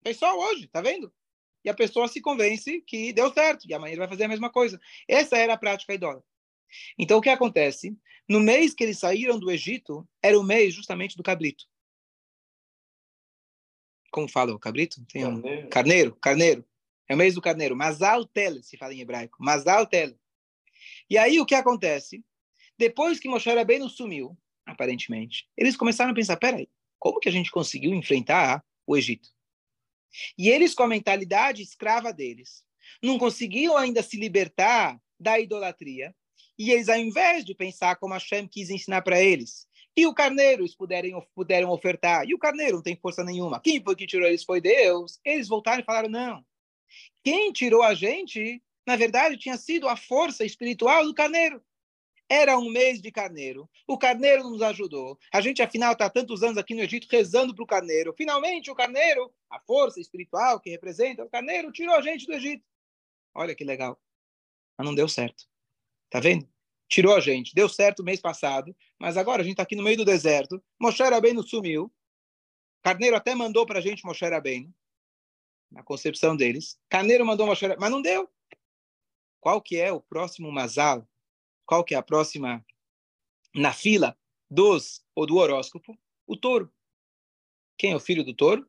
Fez 0.02 0.18
sol 0.18 0.40
hoje, 0.40 0.68
tá 0.68 0.82
vendo? 0.82 1.14
E 1.64 1.70
a 1.70 1.74
pessoa 1.74 2.08
se 2.08 2.22
convence 2.22 2.82
que 2.82 3.12
deu 3.12 3.34
certo, 3.34 3.68
e 3.68 3.74
amanhã 3.74 3.92
ele 3.92 4.00
vai 4.00 4.08
fazer 4.08 4.24
a 4.24 4.30
mesma 4.30 4.50
coisa. 4.50 4.80
Essa 5.08 5.38
era 5.38 5.54
a 5.54 5.58
prática 5.58 5.94
idólatra. 5.94 6.24
Então, 6.98 7.18
o 7.18 7.22
que 7.22 7.30
acontece? 7.30 7.98
No 8.28 8.40
mês 8.40 8.74
que 8.74 8.84
eles 8.84 9.00
saíram 9.00 9.40
do 9.40 9.52
Egito, 9.52 10.08
era 10.22 10.40
o 10.40 10.44
mês 10.44 10.74
justamente 10.74 11.18
do 11.18 11.24
cabrito 11.24 11.66
como 14.12 14.28
fala 14.28 14.54
o 14.54 14.60
cabrito? 14.60 15.04
Tem 15.06 15.26
um 15.26 15.42
carneiro. 15.42 15.70
carneiro, 15.70 16.16
carneiro. 16.16 16.66
É 17.08 17.16
o 17.16 17.18
mês 17.18 17.36
do 17.36 17.42
carneiro. 17.42 17.76
Mazal 17.76 18.26
tel, 18.26 18.62
se 18.62 18.78
fala 18.78 18.94
em 18.94 19.02
hebraico. 19.02 19.38
Mazal 19.40 19.86
tel. 19.88 20.14
E 21.10 21.18
aí 21.18 21.40
o 21.40 21.46
que 21.46 21.56
acontece? 21.56 22.24
Depois 22.78 23.20
que 23.20 23.28
Moshe 23.28 23.50
Rabbeinu 23.50 23.90
sumiu, 23.90 24.38
aparentemente, 24.66 25.50
eles 25.58 25.76
começaram 25.76 26.12
a 26.12 26.16
pensar, 26.16 26.38
peraí, 26.38 26.70
como 26.98 27.20
que 27.20 27.28
a 27.28 27.32
gente 27.32 27.52
conseguiu 27.52 27.94
enfrentar 27.94 28.64
o 28.86 28.96
Egito? 28.96 29.30
E 30.38 30.50
eles, 30.50 30.74
com 30.74 30.84
a 30.84 30.88
mentalidade 30.88 31.62
escrava 31.62 32.14
deles, 32.14 32.64
não 33.02 33.18
conseguiam 33.18 33.76
ainda 33.76 34.02
se 34.02 34.18
libertar 34.18 35.00
da 35.20 35.40
idolatria. 35.40 36.16
E 36.60 36.72
eles, 36.72 36.90
ao 36.90 36.98
invés 36.98 37.46
de 37.46 37.56
pensar 37.56 37.96
como 37.96 38.14
Hashem 38.14 38.46
quis 38.46 38.70
ensinar 38.70 39.02
para 39.02 39.22
eles, 39.22 39.66
e 39.96 40.06
o 40.06 40.14
carneiro 40.14 40.64
eles 40.64 40.76
puderem, 40.76 41.14
puderam 41.34 41.72
ofertar. 41.72 42.28
E 42.28 42.34
o 42.34 42.40
carneiro 42.40 42.76
não 42.76 42.84
tem 42.84 42.98
força 42.98 43.24
nenhuma. 43.24 43.62
Quem 43.62 43.82
foi 43.82 43.96
que 43.96 44.06
tirou 44.06 44.28
eles? 44.28 44.44
Foi 44.44 44.60
Deus. 44.60 45.20
Eles 45.24 45.48
voltaram 45.48 45.82
e 45.82 45.86
falaram: 45.86 46.10
não. 46.10 46.46
Quem 47.24 47.52
tirou 47.52 47.82
a 47.82 47.94
gente, 47.94 48.62
na 48.86 48.96
verdade, 48.96 49.38
tinha 49.38 49.58
sido 49.58 49.88
a 49.88 49.96
força 49.96 50.46
espiritual 50.46 51.06
do 51.06 51.14
carneiro. 51.14 51.64
Era 52.30 52.60
um 52.60 52.70
mês 52.70 53.02
de 53.02 53.12
carneiro. 53.12 53.68
O 53.88 53.98
carneiro 53.98 54.44
nos 54.44 54.62
ajudou. 54.62 55.18
A 55.34 55.42
gente, 55.42 55.62
afinal, 55.62 55.94
está 55.94 56.10
tantos 56.10 56.44
anos 56.44 56.58
aqui 56.58 56.76
no 56.76 56.82
Egito 56.82 57.08
rezando 57.10 57.56
para 57.56 57.64
o 57.64 57.68
carneiro. 57.68 58.14
Finalmente, 58.16 58.70
o 58.70 58.76
carneiro, 58.76 59.34
a 59.50 59.60
força 59.62 60.00
espiritual 60.00 60.60
que 60.60 60.70
representa 60.70 61.24
o 61.24 61.30
carneiro, 61.30 61.72
tirou 61.72 61.96
a 61.96 62.02
gente 62.02 62.28
do 62.28 62.34
Egito. 62.34 62.64
Olha 63.34 63.56
que 63.56 63.64
legal. 63.64 64.00
Mas 64.78 64.86
não 64.86 64.94
deu 64.94 65.08
certo. 65.10 65.46
Tá 66.10 66.20
vendo? 66.20 66.48
tirou 66.90 67.16
a 67.16 67.20
gente. 67.22 67.54
Deu 67.54 67.70
certo 67.70 68.04
mês 68.04 68.20
passado, 68.20 68.76
mas 68.98 69.16
agora 69.16 69.42
a 69.42 69.46
gente 69.46 69.54
está 69.54 69.64
aqui 69.64 69.76
no 69.76 69.84
meio 69.84 69.96
do 69.96 70.04
deserto. 70.04 70.62
Moshe 70.78 71.02
Rabbeinu 71.02 71.44
sumiu. 71.44 71.94
Carneiro 72.82 73.16
até 73.16 73.36
mandou 73.36 73.66
para 73.66 73.78
a 73.78 73.82
gente 73.82 74.04
Moshe 74.04 74.26
Rabbeinu, 74.26 74.74
na 75.72 75.84
concepção 75.84 76.36
deles. 76.36 76.80
Carneiro 76.90 77.26
mandou 77.26 77.46
Moshe 77.46 77.62
Rabbeinu, 77.62 77.82
mas 77.82 77.92
não 77.92 78.02
deu. 78.02 78.30
Qual 79.40 79.62
que 79.62 79.78
é 79.78 79.92
o 79.92 80.02
próximo 80.02 80.52
Mazal? 80.52 81.08
Qual 81.66 81.84
que 81.84 81.94
é 81.94 81.98
a 81.98 82.04
próxima 82.04 82.66
na 83.54 83.72
fila 83.72 84.18
dos 84.50 85.06
ou 85.14 85.26
do 85.28 85.38
horóscopo? 85.38 85.98
O 86.26 86.36
touro. 86.36 86.74
Quem 87.78 87.92
é 87.92 87.96
o 87.96 88.00
filho 88.00 88.24
do 88.24 88.34
touro? 88.34 88.68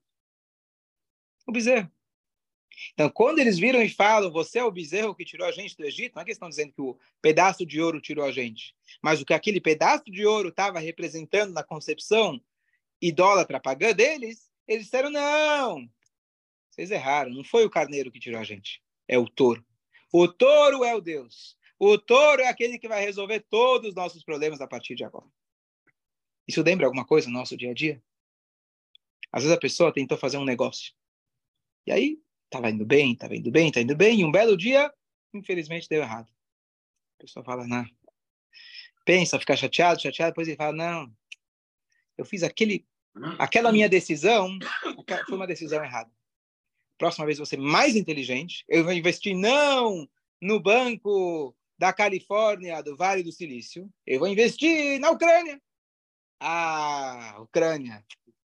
O 1.47 1.53
bezerro. 1.53 1.91
Então, 2.93 3.09
quando 3.11 3.39
eles 3.39 3.59
viram 3.59 3.83
e 3.83 3.89
falam, 3.89 4.31
você 4.31 4.59
é 4.59 4.65
o 4.65 4.71
bezerro 4.71 5.15
que 5.15 5.25
tirou 5.25 5.47
a 5.47 5.53
gente 5.53 5.77
do 5.77 5.85
Egito, 5.85 6.15
não 6.15 6.23
é 6.23 6.25
que 6.25 6.33
estão 6.33 6.49
dizendo 6.49 6.73
que 6.73 6.81
o 6.81 6.99
pedaço 7.21 7.65
de 7.67 7.81
ouro 7.81 8.01
tirou 8.01 8.25
a 8.25 8.33
gente, 8.33 8.75
mas 9.03 9.21
o 9.21 9.25
que 9.25 9.35
aquele 9.35 9.61
pedaço 9.61 10.05
de 10.05 10.25
ouro 10.27 10.49
estava 10.49 10.79
representando 10.79 11.53
na 11.53 11.63
concepção 11.63 12.41
idólatra 13.01 13.61
pagã 13.61 13.93
deles, 13.93 14.51
eles 14.67 14.85
disseram, 14.85 15.11
não, 15.11 15.89
vocês 16.71 16.91
erraram, 16.91 17.33
não 17.33 17.45
foi 17.45 17.65
o 17.65 17.71
carneiro 17.71 18.11
que 18.11 18.21
tirou 18.21 18.41
a 18.41 18.45
gente, 18.45 18.83
é 19.09 19.19
o 19.19 19.29
touro. 19.29 19.65
O 20.13 20.27
touro 20.27 20.85
é 20.85 20.95
o 20.95 21.01
Deus. 21.01 21.57
O 21.79 21.97
touro 21.97 22.43
é 22.43 22.49
aquele 22.49 22.79
que 22.79 22.89
vai 22.89 23.03
resolver 23.03 23.41
todos 23.49 23.91
os 23.91 23.95
nossos 23.95 24.23
problemas 24.23 24.61
a 24.61 24.67
partir 24.67 24.95
de 24.95 25.05
agora. 25.05 25.27
Isso 26.47 26.63
lembra 26.63 26.87
alguma 26.87 27.07
coisa 27.07 27.29
no 27.29 27.35
nosso 27.35 27.57
dia 27.57 27.71
a 27.71 27.75
dia? 27.75 28.03
Às 29.33 29.45
vezes 29.45 29.57
a 29.57 29.61
pessoa 29.61 29.93
tentou 29.93 30.19
fazer 30.19 30.37
um 30.37 30.45
negócio. 30.45 30.93
E 31.87 31.93
aí 31.93 32.21
estava 32.51 32.69
indo 32.69 32.85
bem, 32.85 33.13
estava 33.13 33.37
indo 33.37 33.51
bem, 33.51 33.69
está 33.69 33.81
indo 33.81 33.97
bem, 33.97 34.21
e 34.21 34.25
um 34.25 34.33
belo 34.33 34.57
dia, 34.57 34.93
infelizmente, 35.33 35.89
deu 35.89 36.03
errado. 36.03 36.29
A 37.19 37.23
pessoa 37.23 37.45
fala, 37.45 37.67
não. 37.67 37.85
Pensa, 39.05 39.39
fica 39.39 39.57
chateado, 39.57 40.03
chateado, 40.03 40.33
depois 40.33 40.49
ele 40.49 40.57
fala, 40.57 40.73
não, 40.73 41.13
eu 42.19 42.25
fiz 42.25 42.43
aquele, 42.43 42.87
aquela 43.39 43.73
minha 43.73 43.89
decisão, 43.89 44.59
foi 45.27 45.37
uma 45.37 45.47
decisão 45.47 45.83
errada. 45.83 46.11
Próxima 46.99 47.25
vez 47.25 47.39
você 47.39 47.57
mais 47.57 47.97
inteligente, 47.97 48.65
eu 48.69 48.85
vou 48.85 48.93
investir 48.93 49.35
não 49.35 50.09
no 50.41 50.61
banco 50.61 51.57
da 51.79 51.93
Califórnia, 51.93 52.83
do 52.83 52.97
Vale 52.97 53.23
do 53.23 53.33
Silício, 53.33 53.91
eu 54.07 54.19
vou 54.19 54.29
investir 54.29 55.01
na 55.01 55.11
Ucrânia. 55.11 55.61
Ah, 56.39 57.37
Ucrânia. 57.41 58.05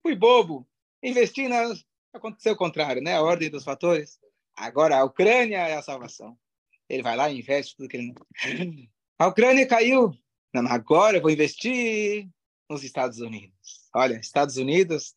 Fui 0.03 0.15
bobo. 0.15 0.67
Investi 1.03 1.47
na, 1.47 1.75
Aconteceu 2.13 2.55
o 2.55 2.57
contrário, 2.57 3.03
né? 3.03 3.15
A 3.15 3.23
ordem 3.23 3.51
dos 3.51 3.65
fatores. 3.65 4.19
Agora, 4.57 4.99
a 4.99 5.05
Ucrânia 5.05 5.59
é 5.69 5.77
a 5.77 5.83
salvação. 5.83 6.39
Ele 6.89 7.03
vai 7.03 7.17
lá 7.17 7.31
e 7.31 7.39
investe 7.39 7.77
tudo 7.77 7.89
que 7.89 7.97
ele. 7.97 8.15
A 9.21 9.27
Ucrânia 9.27 9.67
caiu. 9.67 10.17
Não, 10.55 10.65
agora 10.69 11.17
eu 11.17 11.21
vou 11.21 11.31
investir 11.31 12.29
nos 12.71 12.85
Estados 12.85 13.19
Unidos. 13.19 13.89
Olha, 13.93 14.15
Estados 14.15 14.57
Unidos, 14.57 15.13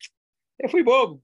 eu 0.57 0.67
fui 0.69 0.81
bobo. 0.81 1.23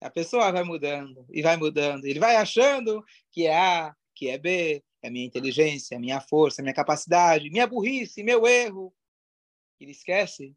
A 0.00 0.08
pessoa 0.08 0.52
vai 0.52 0.62
mudando 0.62 1.26
e 1.30 1.42
vai 1.42 1.56
mudando. 1.56 2.04
Ele 2.04 2.20
vai 2.20 2.36
achando 2.36 3.04
que 3.32 3.46
é 3.46 3.56
A, 3.56 3.96
que 4.14 4.28
é 4.28 4.38
B, 4.38 4.84
é 5.02 5.10
minha 5.10 5.26
inteligência, 5.26 5.98
minha 5.98 6.20
força, 6.20 6.62
minha 6.62 6.74
capacidade, 6.74 7.50
minha 7.50 7.66
burrice, 7.66 8.22
meu 8.22 8.46
erro. 8.46 8.94
Ele 9.80 9.90
esquece 9.90 10.54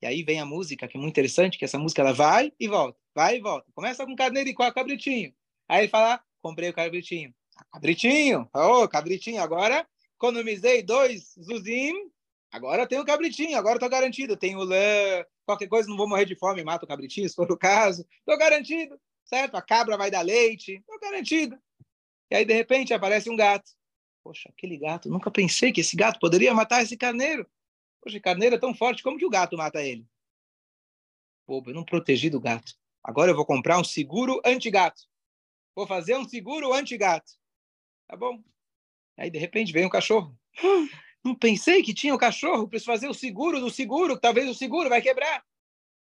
E 0.00 0.06
aí 0.06 0.22
vem 0.22 0.40
a 0.40 0.46
música, 0.46 0.86
que 0.88 0.96
é 0.96 1.00
muito 1.00 1.12
interessante, 1.12 1.58
que 1.58 1.64
essa 1.64 1.78
música 1.78 2.02
ela 2.02 2.12
vai 2.12 2.52
e 2.58 2.68
volta, 2.68 2.98
vai 3.14 3.36
e 3.36 3.40
volta. 3.40 3.70
Começa 3.74 4.04
com 4.06 4.16
carneiro 4.16 4.48
e 4.48 4.54
cabritinho. 4.54 5.34
Aí 5.68 5.82
ele 5.82 5.88
fala, 5.88 6.22
comprei 6.40 6.68
o 6.68 6.74
cabritinho. 6.74 7.34
Cabritinho, 7.70 8.48
ô, 8.54 8.82
oh, 8.82 8.88
cabritinho, 8.88 9.40
agora 9.40 9.86
economizei 10.16 10.82
dois 10.82 11.34
zuzim, 11.40 11.92
agora 12.50 12.86
tenho 12.86 13.04
cabritinho, 13.04 13.58
agora 13.58 13.76
estou 13.76 13.88
garantido. 13.88 14.36
Tenho 14.36 14.62
lã, 14.62 15.24
qualquer 15.44 15.68
coisa, 15.68 15.88
não 15.88 15.96
vou 15.96 16.08
morrer 16.08 16.24
de 16.24 16.36
fome, 16.36 16.62
mato 16.62 16.84
o 16.84 16.88
cabritinho, 16.88 17.28
se 17.28 17.34
for 17.34 17.50
o 17.50 17.56
caso. 17.56 18.06
Estou 18.18 18.38
garantido, 18.38 18.98
certo? 19.24 19.56
A 19.56 19.62
cabra 19.62 19.96
vai 19.96 20.10
dar 20.10 20.22
leite, 20.22 20.74
estou 20.74 20.98
garantido. 21.00 21.58
E 22.30 22.36
aí, 22.36 22.44
de 22.44 22.54
repente, 22.54 22.94
aparece 22.94 23.28
um 23.28 23.36
gato. 23.36 23.70
Poxa, 24.24 24.48
aquele 24.48 24.78
gato, 24.78 25.08
nunca 25.08 25.30
pensei 25.30 25.72
que 25.72 25.80
esse 25.80 25.96
gato 25.96 26.20
poderia 26.20 26.54
matar 26.54 26.82
esse 26.82 26.96
carneiro. 26.96 27.46
Poxa, 28.00 28.20
carneiro 28.20 28.54
é 28.54 28.58
tão 28.58 28.74
forte, 28.74 29.02
como 29.02 29.18
que 29.18 29.26
o 29.26 29.30
gato 29.30 29.56
mata 29.56 29.82
ele? 29.82 30.06
Pô, 31.44 31.62
eu 31.66 31.74
não 31.74 31.84
protegi 31.84 32.30
do 32.30 32.40
gato. 32.40 32.72
Agora 33.02 33.30
eu 33.30 33.36
vou 33.36 33.44
comprar 33.44 33.78
um 33.78 33.84
seguro 33.84 34.40
anti-gato. 34.44 35.02
Vou 35.74 35.86
fazer 35.86 36.16
um 36.16 36.28
seguro 36.28 36.72
anti-gato. 36.72 37.32
Tá 38.06 38.16
bom? 38.16 38.42
Aí, 39.16 39.30
de 39.30 39.38
repente, 39.38 39.72
vem 39.72 39.86
um 39.86 39.90
cachorro. 39.90 40.36
Não 41.24 41.34
pensei 41.34 41.82
que 41.82 41.94
tinha 41.94 42.12
o 42.12 42.16
um 42.16 42.18
cachorro. 42.18 42.68
Preciso 42.68 42.90
fazer 42.90 43.08
o 43.08 43.14
seguro 43.14 43.60
do 43.60 43.70
seguro. 43.70 44.18
Talvez 44.18 44.48
o 44.48 44.54
seguro 44.54 44.88
vai 44.88 45.00
quebrar. 45.00 45.44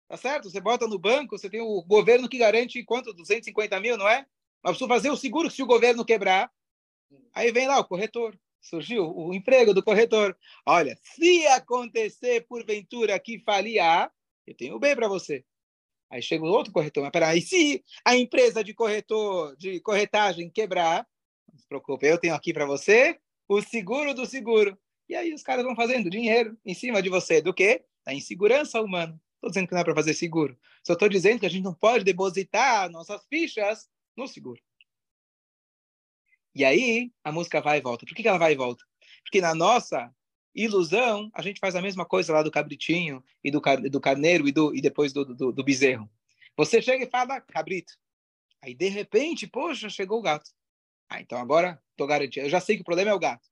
Tá 0.08 0.16
certo? 0.16 0.50
Você 0.50 0.60
bota 0.60 0.86
no 0.86 0.98
banco, 0.98 1.36
você 1.36 1.50
tem 1.50 1.60
o 1.60 1.82
governo 1.82 2.28
que 2.28 2.38
garante 2.38 2.82
quanto? 2.84 3.12
250 3.12 3.80
mil, 3.80 3.96
não 3.96 4.08
é? 4.08 4.26
Mas 4.62 4.72
preciso 4.72 4.88
fazer 4.88 5.10
o 5.10 5.16
seguro 5.16 5.50
se 5.50 5.62
o 5.62 5.66
governo 5.66 6.04
quebrar. 6.04 6.50
Aí 7.34 7.50
vem 7.50 7.66
lá 7.66 7.78
o 7.78 7.84
corretor. 7.84 8.38
Surgiu 8.60 9.10
o 9.16 9.34
emprego 9.34 9.72
do 9.72 9.82
corretor. 9.82 10.36
Olha, 10.64 10.98
se 11.02 11.46
acontecer 11.48 12.46
porventura 12.46 13.18
que 13.18 13.38
falir 13.40 13.80
A, 13.80 14.10
eu 14.46 14.56
tenho 14.56 14.76
o 14.76 14.78
B 14.78 14.94
para 14.94 15.08
você. 15.08 15.44
Aí 16.10 16.22
chega 16.22 16.44
o 16.44 16.48
outro 16.48 16.72
corretor. 16.72 17.02
Mas 17.02 17.12
peraí, 17.12 17.40
se 17.40 17.84
a 18.04 18.16
empresa 18.16 18.62
de 18.62 18.72
corretor, 18.72 19.56
de 19.56 19.80
corretagem 19.80 20.50
quebrar, 20.50 21.06
não 21.50 21.58
se 21.58 21.66
preocupe, 21.66 22.06
eu 22.06 22.18
tenho 22.18 22.34
aqui 22.34 22.52
para 22.52 22.66
você 22.66 23.18
o 23.48 23.60
seguro 23.62 24.14
do 24.14 24.26
seguro. 24.26 24.78
E 25.08 25.14
aí 25.14 25.32
os 25.32 25.42
caras 25.42 25.64
vão 25.64 25.76
fazendo 25.76 26.10
dinheiro 26.10 26.56
em 26.64 26.74
cima 26.74 27.00
de 27.02 27.08
você. 27.08 27.40
Do 27.40 27.54
quê? 27.54 27.84
Da 28.04 28.12
insegurança 28.12 28.80
humana. 28.80 29.20
Estou 29.34 29.50
dizendo 29.50 29.68
que 29.68 29.74
não 29.74 29.80
é 29.80 29.84
para 29.84 29.94
fazer 29.94 30.14
seguro. 30.14 30.58
Só 30.82 30.94
estou 30.94 31.08
dizendo 31.08 31.40
que 31.40 31.46
a 31.46 31.50
gente 31.50 31.62
não 31.62 31.74
pode 31.74 32.04
depositar 32.04 32.90
nossas 32.90 33.24
fichas 33.26 33.88
no 34.16 34.26
seguro. 34.26 34.60
E 36.54 36.64
aí 36.64 37.12
a 37.22 37.30
música 37.30 37.60
vai 37.60 37.78
e 37.78 37.82
volta. 37.82 38.06
Por 38.06 38.14
que, 38.14 38.22
que 38.22 38.28
ela 38.28 38.38
vai 38.38 38.52
e 38.52 38.56
volta? 38.56 38.84
Porque 39.22 39.40
na 39.40 39.54
nossa 39.54 40.12
ilusão, 40.56 41.30
a 41.34 41.42
gente 41.42 41.60
faz 41.60 41.76
a 41.76 41.82
mesma 41.82 42.04
coisa 42.04 42.32
lá 42.32 42.42
do 42.42 42.50
cabritinho 42.50 43.22
e 43.44 43.50
do, 43.50 43.60
do 43.90 44.00
carneiro 44.00 44.48
e, 44.48 44.52
do, 44.52 44.74
e 44.74 44.80
depois 44.80 45.12
do, 45.12 45.24
do, 45.24 45.52
do 45.52 45.64
bezerro. 45.64 46.10
Você 46.56 46.80
chega 46.80 47.04
e 47.04 47.10
fala 47.10 47.40
cabrito. 47.40 47.92
Aí, 48.62 48.74
de 48.74 48.88
repente, 48.88 49.46
poxa, 49.46 49.88
chegou 49.90 50.18
o 50.18 50.22
gato. 50.22 50.50
Ah, 51.08 51.20
então 51.20 51.38
agora 51.38 51.80
estou 51.90 52.06
garantido. 52.06 52.46
Eu 52.46 52.50
já 52.50 52.58
sei 52.58 52.76
que 52.76 52.82
o 52.82 52.84
problema 52.84 53.10
é 53.10 53.14
o 53.14 53.18
gato. 53.18 53.46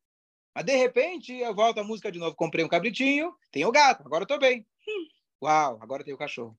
Mas, 0.55 0.64
de 0.64 0.75
repente, 0.77 1.33
eu 1.33 1.55
volto 1.55 1.79
a 1.79 1.85
música 1.85 2.11
de 2.11 2.19
novo. 2.19 2.35
Comprei 2.35 2.64
um 2.64 2.69
cabritinho, 2.69 3.35
tem 3.53 3.64
o 3.64 3.71
gato. 3.71 4.03
Agora 4.07 4.25
estou 4.25 4.38
bem. 4.38 4.67
Hum. 4.88 5.09
Uau, 5.43 5.79
agora 5.83 6.03
tem 6.03 6.14
o 6.14 6.19
cachorro. 6.19 6.59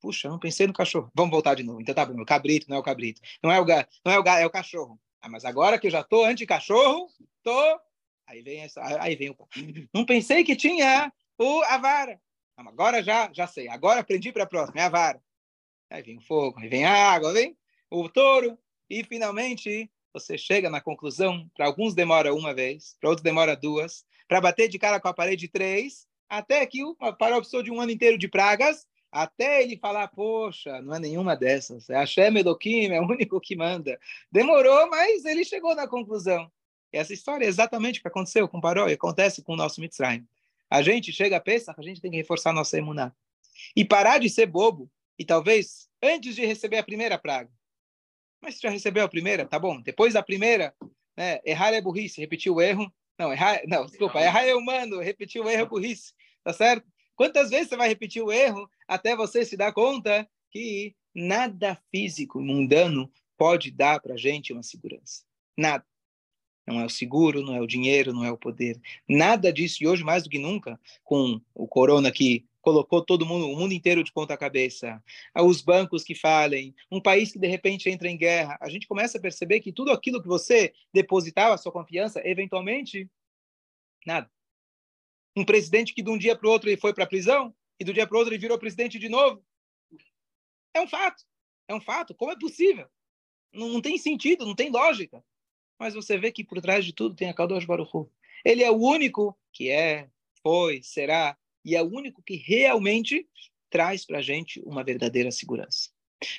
Puxa, 0.00 0.28
não 0.28 0.38
pensei 0.38 0.66
no 0.66 0.72
cachorro. 0.72 1.10
Vamos 1.14 1.30
voltar 1.30 1.54
de 1.54 1.62
novo. 1.62 1.80
Então 1.80 1.94
tá 1.94 2.04
bom, 2.04 2.20
o 2.20 2.26
cabrito 2.26 2.68
não 2.68 2.76
é 2.76 2.80
o 2.80 2.82
cabrito. 2.82 3.20
Não 3.40 3.52
é 3.52 3.60
o 3.60 3.64
gato, 3.64 3.96
não 4.04 4.12
é 4.12 4.18
o 4.18 4.22
gato, 4.22 4.40
é 4.40 4.46
o 4.46 4.50
cachorro. 4.50 5.00
Ah, 5.20 5.28
mas 5.28 5.44
agora 5.44 5.78
que 5.78 5.86
eu 5.86 5.90
já 5.90 6.00
estou 6.00 6.24
anti-cachorro, 6.24 7.08
tô. 7.44 7.80
Aí 8.32 8.40
vem 8.40 8.60
essa, 8.60 8.80
aí 9.02 9.14
vem 9.14 9.28
o. 9.28 9.36
Não 9.92 10.06
pensei 10.06 10.42
que 10.42 10.56
tinha 10.56 11.12
o 11.38 11.62
a 11.64 11.76
vara. 11.76 12.18
Agora 12.56 13.02
já, 13.02 13.30
já 13.30 13.46
sei. 13.46 13.68
Agora 13.68 14.00
aprendi 14.00 14.32
para 14.32 14.44
a 14.44 14.46
próxima. 14.46 14.80
É 14.80 14.84
a 14.84 14.88
vara. 14.88 15.22
Aí 15.90 16.02
vem 16.02 16.16
o 16.16 16.22
fogo, 16.22 16.58
aí 16.58 16.66
vem 16.66 16.86
a 16.86 17.12
água, 17.12 17.34
vem 17.34 17.54
o 17.90 18.08
touro 18.08 18.58
e 18.88 19.04
finalmente 19.04 19.90
você 20.14 20.38
chega 20.38 20.70
na 20.70 20.80
conclusão. 20.80 21.46
Para 21.54 21.66
alguns 21.66 21.94
demora 21.94 22.34
uma 22.34 22.54
vez, 22.54 22.96
para 22.98 23.10
outros 23.10 23.22
demora 23.22 23.54
duas, 23.54 24.02
para 24.26 24.40
bater 24.40 24.66
de 24.66 24.78
cara 24.78 24.98
com 24.98 25.08
a 25.08 25.14
parede 25.14 25.46
três, 25.46 26.06
até 26.26 26.64
que 26.64 26.82
o 26.82 26.94
Paró 26.94 27.36
precisou 27.36 27.62
de 27.62 27.70
um 27.70 27.82
ano 27.82 27.92
inteiro 27.92 28.16
de 28.16 28.28
pragas 28.28 28.86
até 29.10 29.62
ele 29.62 29.76
falar, 29.76 30.08
poxa, 30.08 30.80
não 30.80 30.94
é 30.94 30.98
nenhuma 30.98 31.36
dessas, 31.36 31.90
é 31.90 31.98
Hashem 31.98 32.34
Elohim, 32.38 32.92
é 32.92 32.98
o 32.98 33.04
único 33.04 33.38
que 33.38 33.54
manda. 33.54 34.00
Demorou, 34.30 34.88
mas 34.88 35.26
ele 35.26 35.44
chegou 35.44 35.74
na 35.74 35.86
conclusão. 35.86 36.50
Essa 36.92 37.12
história 37.12 37.44
é 37.44 37.48
exatamente 37.48 37.98
o 37.98 38.02
que 38.02 38.08
aconteceu 38.08 38.48
com 38.48 38.60
Paró 38.60 38.88
e 38.88 38.92
acontece 38.92 39.42
com 39.42 39.54
o 39.54 39.56
nosso 39.56 39.80
Mitzrayim. 39.80 40.26
A 40.68 40.82
gente 40.82 41.12
chega 41.12 41.36
a 41.36 41.40
pensar, 41.40 41.74
a 41.76 41.82
gente 41.82 42.00
tem 42.00 42.10
que 42.10 42.16
reforçar 42.16 42.52
nossa 42.52 42.78
emuná. 42.78 43.12
E 43.76 43.84
parar 43.84 44.18
de 44.18 44.28
ser 44.28 44.46
bobo, 44.46 44.90
e 45.18 45.24
talvez 45.24 45.88
antes 46.02 46.34
de 46.34 46.44
receber 46.44 46.78
a 46.78 46.82
primeira 46.82 47.18
praga. 47.18 47.50
Mas 48.40 48.56
se 48.56 48.62
já 48.62 48.70
recebeu 48.70 49.04
a 49.04 49.08
primeira, 49.08 49.46
tá 49.46 49.58
bom. 49.58 49.80
Depois 49.80 50.14
da 50.14 50.22
primeira, 50.22 50.74
né, 51.16 51.40
errar 51.44 51.72
é 51.72 51.80
burrice, 51.80 52.20
repetir 52.20 52.50
o 52.50 52.60
erro. 52.60 52.92
Não, 53.18 53.32
errar, 53.32 53.60
não, 53.66 53.86
desculpa, 53.86 54.20
errar 54.20 54.44
é 54.44 54.54
humano, 54.54 55.00
repetir 55.00 55.40
o 55.40 55.48
erro 55.48 55.62
é 55.62 55.66
burrice, 55.66 56.12
tá 56.42 56.52
certo? 56.52 56.90
Quantas 57.14 57.50
vezes 57.50 57.68
você 57.68 57.76
vai 57.76 57.88
repetir 57.88 58.22
o 58.22 58.32
erro 58.32 58.68
até 58.88 59.14
você 59.14 59.44
se 59.44 59.56
dar 59.56 59.72
conta 59.72 60.28
que 60.50 60.96
nada 61.14 61.78
físico 61.90 62.40
mundano 62.40 63.12
pode 63.36 63.70
dar 63.70 64.00
para 64.00 64.14
a 64.14 64.16
gente 64.16 64.52
uma 64.52 64.62
segurança? 64.62 65.22
Nada. 65.56 65.84
Não 66.66 66.80
é 66.80 66.84
o 66.84 66.90
seguro, 66.90 67.42
não 67.42 67.54
é 67.54 67.60
o 67.60 67.66
dinheiro, 67.66 68.12
não 68.12 68.24
é 68.24 68.30
o 68.30 68.38
poder. 68.38 68.80
Nada 69.08 69.52
disso. 69.52 69.82
E 69.82 69.86
hoje, 69.86 70.04
mais 70.04 70.22
do 70.22 70.30
que 70.30 70.38
nunca, 70.38 70.78
com 71.02 71.40
o 71.54 71.66
corona 71.66 72.10
que 72.12 72.46
colocou 72.62 73.04
todo 73.04 73.26
mundo, 73.26 73.48
o 73.48 73.56
mundo 73.56 73.74
inteiro 73.74 74.04
de 74.04 74.12
ponta 74.12 74.36
cabeça, 74.36 75.02
os 75.34 75.60
bancos 75.60 76.04
que 76.04 76.14
falem, 76.14 76.74
um 76.90 77.00
país 77.00 77.32
que 77.32 77.38
de 77.38 77.48
repente 77.48 77.90
entra 77.90 78.08
em 78.08 78.16
guerra, 78.16 78.56
a 78.60 78.68
gente 78.68 78.86
começa 78.86 79.18
a 79.18 79.20
perceber 79.20 79.60
que 79.60 79.72
tudo 79.72 79.90
aquilo 79.90 80.22
que 80.22 80.28
você 80.28 80.72
depositava 80.94 81.54
a 81.54 81.58
sua 81.58 81.72
confiança, 81.72 82.22
eventualmente, 82.24 83.10
nada. 84.06 84.30
Um 85.36 85.44
presidente 85.44 85.92
que 85.92 86.02
de 86.02 86.10
um 86.10 86.16
dia 86.16 86.36
para 86.36 86.46
o 86.46 86.50
outro 86.50 86.70
ele 86.70 86.80
foi 86.80 86.94
para 86.94 87.04
a 87.04 87.08
prisão 87.08 87.52
e 87.80 87.84
do 87.84 87.92
dia 87.92 88.06
para 88.06 88.14
o 88.14 88.18
outro 88.18 88.32
ele 88.32 88.40
virou 88.40 88.58
presidente 88.58 88.98
de 88.98 89.08
novo. 89.08 89.44
É 90.72 90.80
um 90.80 90.86
fato. 90.86 91.24
É 91.66 91.74
um 91.74 91.80
fato. 91.80 92.14
Como 92.14 92.30
é 92.30 92.38
possível? 92.38 92.86
Não, 93.52 93.68
não 93.68 93.80
tem 93.80 93.98
sentido, 93.98 94.46
não 94.46 94.54
tem 94.54 94.70
lógica. 94.70 95.22
Mas 95.82 95.94
você 95.94 96.16
vê 96.16 96.30
que 96.30 96.44
por 96.44 96.60
trás 96.60 96.84
de 96.84 96.92
tudo 96.92 97.16
tem 97.16 97.28
a 97.28 97.34
Kadosh 97.34 97.64
Baruch 97.64 98.08
Ele 98.44 98.62
é 98.62 98.70
o 98.70 98.76
único 98.76 99.36
que 99.52 99.68
é, 99.68 100.08
foi, 100.40 100.80
será, 100.80 101.36
e 101.64 101.74
é 101.74 101.82
o 101.82 101.92
único 101.92 102.22
que 102.22 102.36
realmente 102.36 103.26
traz 103.68 104.06
para 104.06 104.18
a 104.18 104.22
gente 104.22 104.62
uma 104.64 104.84
verdadeira 104.84 105.32
segurança. 105.32 105.90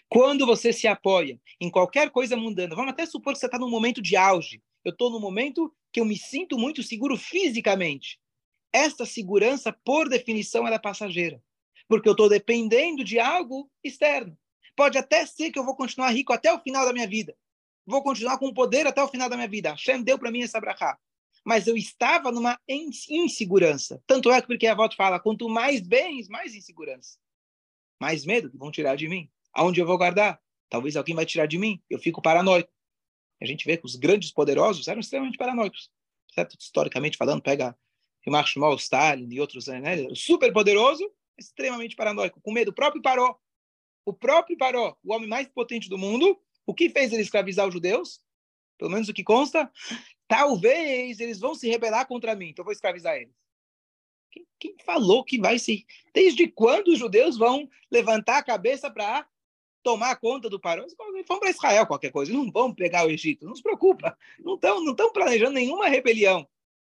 Quando 0.07 0.45
você 0.45 0.71
se 0.71 0.87
apoia 0.87 1.37
em 1.59 1.69
qualquer 1.69 2.09
coisa 2.09 2.37
mundana, 2.37 2.73
vamos 2.73 2.91
até 2.91 3.05
supor 3.05 3.33
que 3.33 3.39
você 3.39 3.47
está 3.47 3.59
num 3.59 3.69
momento 3.69 4.01
de 4.01 4.15
auge. 4.15 4.63
Eu 4.81 4.93
estou 4.93 5.09
num 5.09 5.19
momento 5.19 5.75
que 5.91 5.99
eu 5.99 6.05
me 6.05 6.15
sinto 6.15 6.57
muito 6.57 6.81
seguro 6.81 7.17
fisicamente. 7.17 8.21
Esta 8.71 9.05
segurança, 9.05 9.73
por 9.83 10.07
definição, 10.07 10.65
ela 10.65 10.77
é 10.77 10.79
passageira, 10.79 11.43
porque 11.89 12.07
eu 12.07 12.13
estou 12.13 12.29
dependendo 12.29 13.03
de 13.03 13.19
algo 13.19 13.69
externo. 13.83 14.37
Pode 14.73 14.97
até 14.97 15.25
ser 15.25 15.51
que 15.51 15.59
eu 15.59 15.65
vou 15.65 15.75
continuar 15.75 16.11
rico 16.11 16.31
até 16.31 16.53
o 16.53 16.61
final 16.61 16.85
da 16.85 16.93
minha 16.93 17.09
vida. 17.09 17.35
Vou 17.85 18.01
continuar 18.01 18.37
com 18.37 18.53
poder 18.53 18.87
até 18.87 19.03
o 19.03 19.07
final 19.07 19.29
da 19.29 19.35
minha 19.35 19.47
vida. 19.47 19.71
Hashem 19.71 20.03
deu 20.03 20.17
para 20.17 20.31
mim 20.31 20.41
essa 20.41 20.59
brachá. 20.59 20.97
Mas 21.45 21.67
eu 21.67 21.75
estava 21.75 22.31
numa 22.31 22.57
insegurança. 23.09 24.01
Tanto 24.07 24.31
é 24.31 24.39
que 24.39 24.47
porque 24.47 24.65
a 24.65 24.75
volta 24.75 24.95
fala, 24.95 25.19
quanto 25.19 25.49
mais 25.49 25.81
bens, 25.81 26.29
mais 26.29 26.55
insegurança. 26.55 27.17
Mais 27.99 28.25
medo 28.25 28.49
que 28.49 28.57
vão 28.57 28.71
tirar 28.71 28.95
de 28.95 29.09
mim. 29.09 29.29
Aonde 29.53 29.81
eu 29.81 29.85
vou 29.85 29.97
guardar? 29.97 30.41
Talvez 30.69 30.95
alguém 30.95 31.15
vai 31.15 31.25
tirar 31.25 31.45
de 31.45 31.57
mim. 31.57 31.81
Eu 31.89 31.99
fico 31.99 32.21
paranoico. 32.21 32.71
A 33.41 33.45
gente 33.45 33.65
vê 33.65 33.75
que 33.75 33.85
os 33.85 33.95
grandes 33.95 34.31
poderosos 34.31 34.87
eram 34.87 35.01
extremamente 35.01 35.37
paranoicos. 35.37 35.91
Certo? 36.33 36.55
Historicamente 36.59 37.17
falando, 37.17 37.41
pega 37.41 37.77
que 38.21 38.29
Marshall 38.29 38.75
Stalin 38.75 39.27
e 39.29 39.39
outros, 39.41 39.67
né, 39.67 40.07
super 40.15 40.51
poderoso, 40.53 41.11
extremamente 41.37 41.95
paranoico, 41.95 42.39
com 42.41 42.53
medo. 42.53 42.71
O 42.71 42.73
próprio 42.73 43.01
Paró, 43.01 43.37
o 44.05 44.13
próprio 44.13 44.57
Paró, 44.57 44.95
o 45.03 45.13
homem 45.13 45.27
mais 45.27 45.47
potente 45.49 45.89
do 45.89 45.97
mundo, 45.97 46.39
o 46.65 46.73
que 46.73 46.89
fez 46.89 47.11
ele 47.11 47.21
escravizar 47.21 47.67
os 47.67 47.73
judeus? 47.73 48.21
Pelo 48.77 48.91
menos 48.91 49.07
o 49.07 49.13
que 49.13 49.23
consta, 49.23 49.71
talvez 50.27 51.19
eles 51.19 51.39
vão 51.39 51.55
se 51.55 51.69
rebelar 51.69 52.07
contra 52.07 52.35
mim, 52.35 52.49
então 52.49 52.63
eu 52.63 52.65
vou 52.65 52.73
escravizar 52.73 53.15
eles. 53.15 53.35
Quem, 54.31 54.47
quem 54.59 54.75
falou 54.83 55.23
que 55.23 55.39
vai 55.39 55.59
se... 55.59 55.85
Desde 56.13 56.47
quando 56.47 56.87
os 56.87 56.99
judeus 56.99 57.37
vão 57.37 57.69
levantar 57.91 58.37
a 58.37 58.43
cabeça 58.43 58.89
para 58.89 59.27
tomar 59.83 60.15
conta 60.15 60.49
do 60.49 60.59
Paró? 60.59 60.85
Vão 61.27 61.39
para 61.39 61.49
Israel 61.49 61.85
qualquer 61.85 62.11
coisa, 62.11 62.33
não 62.33 62.49
vão 62.51 62.73
pegar 62.73 63.05
o 63.05 63.11
Egito, 63.11 63.45
não 63.45 63.55
se 63.55 63.61
preocupa. 63.61 64.17
Não 64.39 64.55
estão 64.55 64.83
não 64.83 65.13
planejando 65.13 65.51
nenhuma 65.51 65.87
rebelião. 65.87 66.47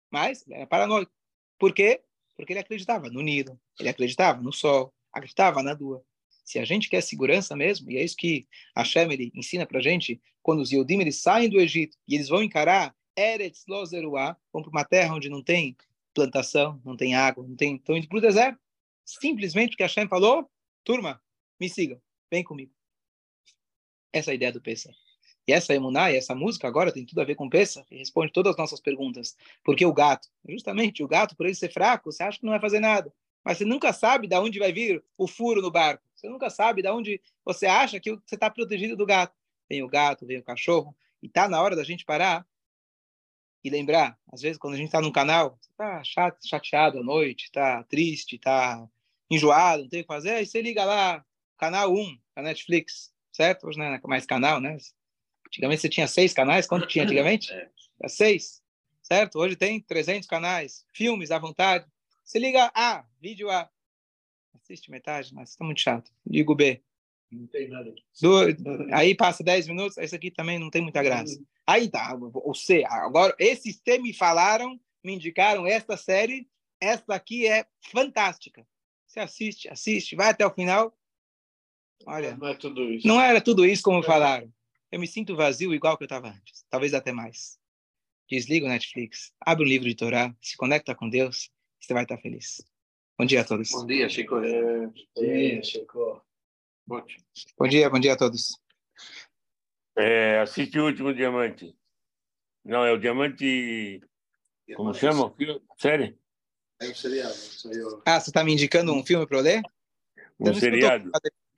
Mas 0.09 0.43
é 0.49 0.65
paranoico. 0.65 1.11
Por 1.59 1.73
quê? 1.73 2.01
Porque 2.35 2.53
ele 2.53 2.59
acreditava 2.59 3.09
no 3.09 3.21
Nilo, 3.21 3.59
ele 3.79 3.89
acreditava 3.89 4.41
no 4.41 4.53
sol, 4.53 4.93
acreditava 5.11 5.61
na 5.61 5.73
lua. 5.73 6.03
Se 6.47 6.57
a 6.59 6.63
gente 6.63 6.87
quer 6.87 7.01
segurança 7.01 7.57
mesmo, 7.57 7.91
e 7.91 7.97
é 7.97 8.03
isso 8.05 8.15
que 8.15 8.47
Hashem 8.73 9.09
ensina 9.35 9.65
para 9.65 9.81
gente, 9.81 10.21
quando 10.41 10.61
os 10.61 10.71
Yodim 10.71 11.01
eles 11.01 11.17
saem 11.19 11.49
do 11.49 11.59
Egito 11.59 11.97
e 12.07 12.15
eles 12.15 12.29
vão 12.29 12.41
encarar 12.41 12.95
Eretz 13.17 13.65
Lozeruá, 13.67 14.37
vão 14.53 14.61
para 14.63 14.71
uma 14.71 14.85
terra 14.85 15.13
onde 15.13 15.27
não 15.27 15.43
tem 15.43 15.75
plantação, 16.13 16.81
não 16.85 16.95
tem 16.95 17.15
água, 17.15 17.45
não 17.45 17.53
tem, 17.53 17.75
estão 17.75 17.97
indo 17.97 18.07
para 18.07 18.17
o 18.17 18.21
deserto. 18.21 18.57
simplesmente 19.03 19.71
porque 19.71 19.83
Hashem 19.83 20.07
falou, 20.07 20.49
turma, 20.85 21.21
me 21.59 21.67
sigam, 21.67 22.01
vem 22.31 22.45
comigo. 22.45 22.71
Essa 24.13 24.29
é 24.29 24.31
a 24.31 24.35
ideia 24.35 24.53
do 24.53 24.61
Pesach. 24.61 24.97
E 25.45 25.51
essa 25.51 25.75
emuná 25.75 26.09
e 26.13 26.15
essa 26.15 26.33
música 26.33 26.65
agora 26.65 26.93
tem 26.93 27.05
tudo 27.05 27.19
a 27.19 27.25
ver 27.25 27.35
com 27.35 27.49
Pesach 27.49 27.85
e 27.91 27.97
responde 27.97 28.31
todas 28.31 28.51
as 28.51 28.57
nossas 28.57 28.79
perguntas. 28.79 29.35
Por 29.65 29.75
que 29.75 29.85
o 29.85 29.93
gato? 29.93 30.29
Justamente, 30.47 31.03
o 31.03 31.09
gato, 31.09 31.35
por 31.35 31.45
ele 31.45 31.55
ser 31.55 31.73
fraco, 31.73 32.09
você 32.09 32.23
acha 32.23 32.39
que 32.39 32.45
não 32.45 32.53
vai 32.53 32.61
fazer 32.61 32.79
nada. 32.79 33.13
Mas 33.43 33.57
você 33.57 33.65
nunca 33.65 33.91
sabe 33.91 34.29
de 34.29 34.35
onde 34.37 34.59
vai 34.59 34.71
vir 34.71 35.03
o 35.17 35.27
furo 35.27 35.61
no 35.61 35.69
barco. 35.69 36.06
Você 36.17 36.27
nunca 36.27 36.49
sabe 36.49 36.81
de 36.81 36.89
onde 36.89 37.21
você 37.45 37.67
acha 37.67 37.99
que 37.99 38.11
você 38.11 38.33
está 38.35 38.49
protegido 38.49 38.95
do 38.95 39.05
gato. 39.05 39.35
Vem 39.69 39.83
o 39.83 39.87
gato, 39.87 40.25
vem 40.25 40.39
o 40.39 40.43
cachorro. 40.43 40.97
E 41.21 41.27
está 41.27 41.47
na 41.47 41.61
hora 41.61 41.75
da 41.75 41.83
gente 41.83 42.03
parar 42.03 42.45
e 43.63 43.69
lembrar. 43.69 44.17
Às 44.31 44.41
vezes, 44.41 44.57
quando 44.57 44.73
a 44.73 44.77
gente 44.77 44.87
está 44.87 44.99
num 44.99 45.11
canal, 45.11 45.59
está 45.61 46.01
chateado 46.43 46.99
à 46.99 47.03
noite, 47.03 47.45
está 47.45 47.83
triste, 47.83 48.35
está 48.35 48.87
enjoado, 49.29 49.83
não 49.83 49.89
tem 49.89 50.01
o 50.01 50.03
que 50.03 50.07
fazer. 50.07 50.31
Aí 50.31 50.45
você 50.45 50.59
liga 50.61 50.83
lá, 50.83 51.23
canal 51.57 51.93
1, 51.93 52.19
a 52.35 52.41
Netflix, 52.41 53.13
certo? 53.31 53.67
Hoje 53.67 53.77
não 53.77 53.85
é 53.85 54.01
mais 54.05 54.25
canal, 54.25 54.59
né? 54.59 54.77
Antigamente 55.45 55.81
você 55.81 55.89
tinha 55.89 56.07
seis 56.07 56.33
canais. 56.33 56.65
Quanto 56.65 56.87
tinha 56.87 57.03
antigamente? 57.03 57.53
É. 57.53 57.69
Era 57.99 58.09
seis, 58.09 58.61
certo? 59.01 59.39
Hoje 59.39 59.55
tem 59.55 59.81
300 59.81 60.27
canais, 60.27 60.85
filmes 60.93 61.31
à 61.31 61.39
vontade. 61.39 61.87
Você 62.23 62.37
liga 62.37 62.71
A, 62.75 63.03
vídeo 63.19 63.49
A. 63.49 63.67
Assiste 64.61 64.91
metade, 64.91 65.33
mas 65.33 65.51
está 65.51 65.63
muito 65.63 65.81
chato. 65.81 66.11
Digo 66.25 66.55
B. 66.55 66.81
Não 67.31 67.47
tem 67.47 67.67
nada. 67.67 67.93
Do, 68.21 68.93
aí 68.93 69.13
passa 69.13 69.43
10 69.43 69.67
minutos, 69.67 69.97
esse 69.97 70.15
aqui 70.15 70.31
também 70.31 70.57
não 70.57 70.69
tem 70.69 70.81
muita 70.81 71.03
graça. 71.03 71.39
Aí 71.65 71.89
tá, 71.89 72.17
o 72.33 72.53
C. 72.53 72.83
Agora, 72.87 73.35
esses 73.37 73.81
C 73.83 73.97
me 73.97 74.13
falaram, 74.13 74.79
me 75.03 75.13
indicaram 75.13 75.67
esta 75.67 75.97
série, 75.97 76.47
esta 76.79 77.15
aqui 77.15 77.45
é 77.45 77.65
fantástica. 77.91 78.65
Você 79.05 79.19
assiste, 79.19 79.69
assiste, 79.69 80.15
vai 80.15 80.29
até 80.29 80.45
o 80.45 80.53
final. 80.53 80.97
Olha, 82.05 82.37
não, 82.37 82.47
é 82.47 82.55
tudo 82.55 82.91
isso. 82.93 83.07
Não 83.07 83.19
era 83.19 83.41
tudo 83.41 83.65
isso 83.65 83.83
como 83.83 84.03
falaram. 84.03 84.51
Eu 84.91 84.99
me 84.99 85.07
sinto 85.07 85.35
vazio 85.35 85.73
igual 85.73 85.97
que 85.97 86.03
eu 86.03 86.07
estava 86.07 86.29
antes, 86.29 86.65
talvez 86.69 86.93
até 86.93 87.11
mais. 87.11 87.59
Desliga 88.29 88.65
o 88.65 88.69
Netflix, 88.69 89.33
abre 89.39 89.65
um 89.65 89.67
livro 89.67 89.87
de 89.87 89.95
Torá, 89.95 90.33
se 90.41 90.55
conecta 90.55 90.95
com 90.95 91.09
Deus, 91.09 91.49
você 91.79 91.93
vai 91.93 92.03
estar 92.03 92.17
feliz. 92.17 92.61
Bom 93.19 93.25
dia 93.25 93.41
a 93.41 93.43
todos. 93.43 93.71
Bom 93.71 93.87
dia, 93.87 94.07
Chico. 94.07 94.37
É, 94.37 94.85
bom 94.85 94.93
dia, 95.17 95.63
Chico. 95.63 96.23
Bom 96.85 97.67
dia, 97.67 97.89
bom 97.89 97.99
dia 97.99 98.13
a 98.13 98.17
todos. 98.17 98.61
É, 99.97 100.39
assiste 100.41 100.77
o 100.79 100.85
último 100.85 101.11
diamante. 101.11 101.75
Não, 102.63 102.85
é 102.85 102.91
o 102.91 102.99
diamante. 102.99 104.01
Como 104.75 104.93
chama? 104.93 105.33
Série? 105.79 106.15
É 106.79 106.89
um 106.89 106.93
seriado. 106.93 107.33
Ah, 108.05 108.19
você 108.19 108.29
está 108.29 108.43
me 108.43 108.53
indicando 108.53 108.93
um 108.93 109.03
filme 109.03 109.25
para 109.25 109.37
eu 109.37 109.41
ler? 109.41 109.61
Um 110.39 110.53
seriado. 110.53 111.09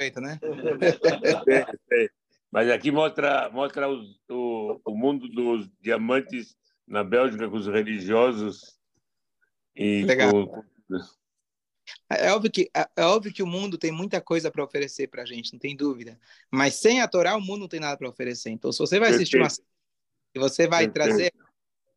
Feito, 0.01 0.21
né? 0.21 0.39
é, 1.49 2.03
é. 2.03 2.09
Mas 2.49 2.69
aqui 2.69 2.89
mostra, 2.89 3.49
mostra 3.49 3.89
os, 3.89 4.17
o, 4.29 4.79
o 4.85 4.95
mundo 4.95 5.27
dos 5.27 5.69
diamantes 5.81 6.55
na 6.87 7.03
Bélgica 7.03 7.49
com 7.49 7.57
os 7.57 7.67
religiosos. 7.67 8.79
E 9.75 10.03
Legal. 10.03 10.47
Com... 10.47 10.63
É 12.09 12.31
óbvio, 12.31 12.51
que, 12.51 12.69
é, 12.75 12.87
é 12.95 13.03
óbvio 13.03 13.33
que 13.33 13.43
o 13.43 13.47
mundo 13.47 13.77
tem 13.77 13.91
muita 13.91 14.19
coisa 14.21 14.49
para 14.51 14.63
oferecer 14.63 15.07
para 15.07 15.23
a 15.23 15.25
gente, 15.25 15.53
não 15.53 15.59
tem 15.59 15.75
dúvida. 15.75 16.19
Mas 16.51 16.75
sem 16.75 17.01
a 17.01 17.07
Torá, 17.07 17.35
o 17.35 17.41
mundo 17.41 17.61
não 17.61 17.67
tem 17.67 17.79
nada 17.79 17.97
para 17.97 18.09
oferecer. 18.09 18.49
Então, 18.49 18.71
se 18.71 18.79
você 18.79 18.99
vai 18.99 19.09
assistir 19.09 19.37
uma 19.37 19.47
e 20.33 20.39
você 20.39 20.67
vai 20.67 20.87
trazer 20.87 21.33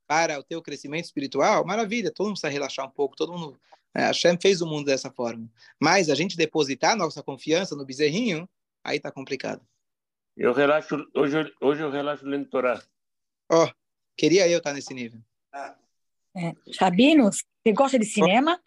para 0.06 0.38
o 0.38 0.42
teu 0.42 0.60
crescimento 0.62 1.04
espiritual, 1.04 1.64
maravilha, 1.64 2.12
todo 2.12 2.26
mundo 2.26 2.34
precisa 2.34 2.52
relaxar 2.52 2.86
um 2.86 2.90
pouco, 2.90 3.16
todo 3.16 3.32
mundo... 3.32 3.60
É, 3.94 4.04
a 4.04 4.06
Hashem 4.06 4.38
fez 4.40 4.62
o 4.62 4.66
mundo 4.66 4.86
dessa 4.86 5.10
forma. 5.10 5.46
Mas 5.78 6.08
a 6.08 6.14
gente 6.14 6.34
depositar 6.34 6.96
nossa 6.96 7.22
confiança 7.22 7.76
no 7.76 7.84
bezerrinho, 7.84 8.48
aí 8.82 8.96
está 8.96 9.12
complicado. 9.12 9.60
Eu 10.34 10.54
relaxo, 10.54 10.96
hoje, 11.14 11.36
hoje 11.60 11.82
eu 11.82 11.90
relaxo 11.90 12.24
lendo 12.24 12.48
Torá. 12.48 12.82
Ó, 13.50 13.66
oh, 13.66 13.70
queria 14.16 14.48
eu 14.48 14.56
estar 14.58 14.72
nesse 14.72 14.94
nível. 14.94 15.20
É. 16.34 16.54
Sabino, 16.72 17.30
você 17.30 17.72
gosta 17.74 17.98
de 17.98 18.06
cinema? 18.06 18.58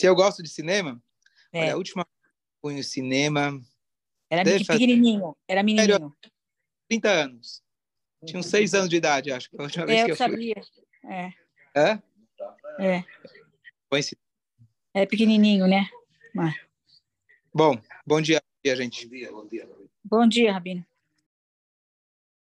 Se 0.00 0.06
eu 0.06 0.14
gosto 0.14 0.42
de 0.42 0.48
cinema, 0.48 1.00
é. 1.52 1.62
olha, 1.62 1.74
a 1.74 1.76
última 1.76 2.06
fui 2.60 2.74
no 2.74 2.82
cinema... 2.82 3.60
Era 4.30 4.42
pequenininho, 4.44 5.36
era 5.46 5.62
menininho. 5.62 6.14
30 6.88 7.08
anos. 7.08 7.62
Tinha 8.24 8.40
uns 8.40 8.46
6 8.46 8.74
anos 8.74 8.88
de 8.88 8.96
idade, 8.96 9.30
acho. 9.30 9.50
Que 9.50 9.60
a 9.60 9.62
última 9.62 9.86
vez 9.86 10.00
é, 10.00 10.04
que 10.04 10.10
eu, 10.10 10.14
eu 10.14 10.16
sabia. 10.16 10.62
É. 11.04 11.32
É? 11.74 12.02
É. 12.80 13.04
Coincidência. 13.90 14.24
É 14.94 15.06
pequenininho, 15.06 15.66
né? 15.66 15.88
Bom, 17.52 17.80
bom 18.06 18.20
dia, 18.20 18.40
gente. 18.64 19.06
Bom 19.06 19.14
dia, 19.14 19.30
bom 19.32 19.46
dia. 19.46 19.68
Bom 20.04 20.28
dia, 20.28 20.52
Rabino. 20.52 20.84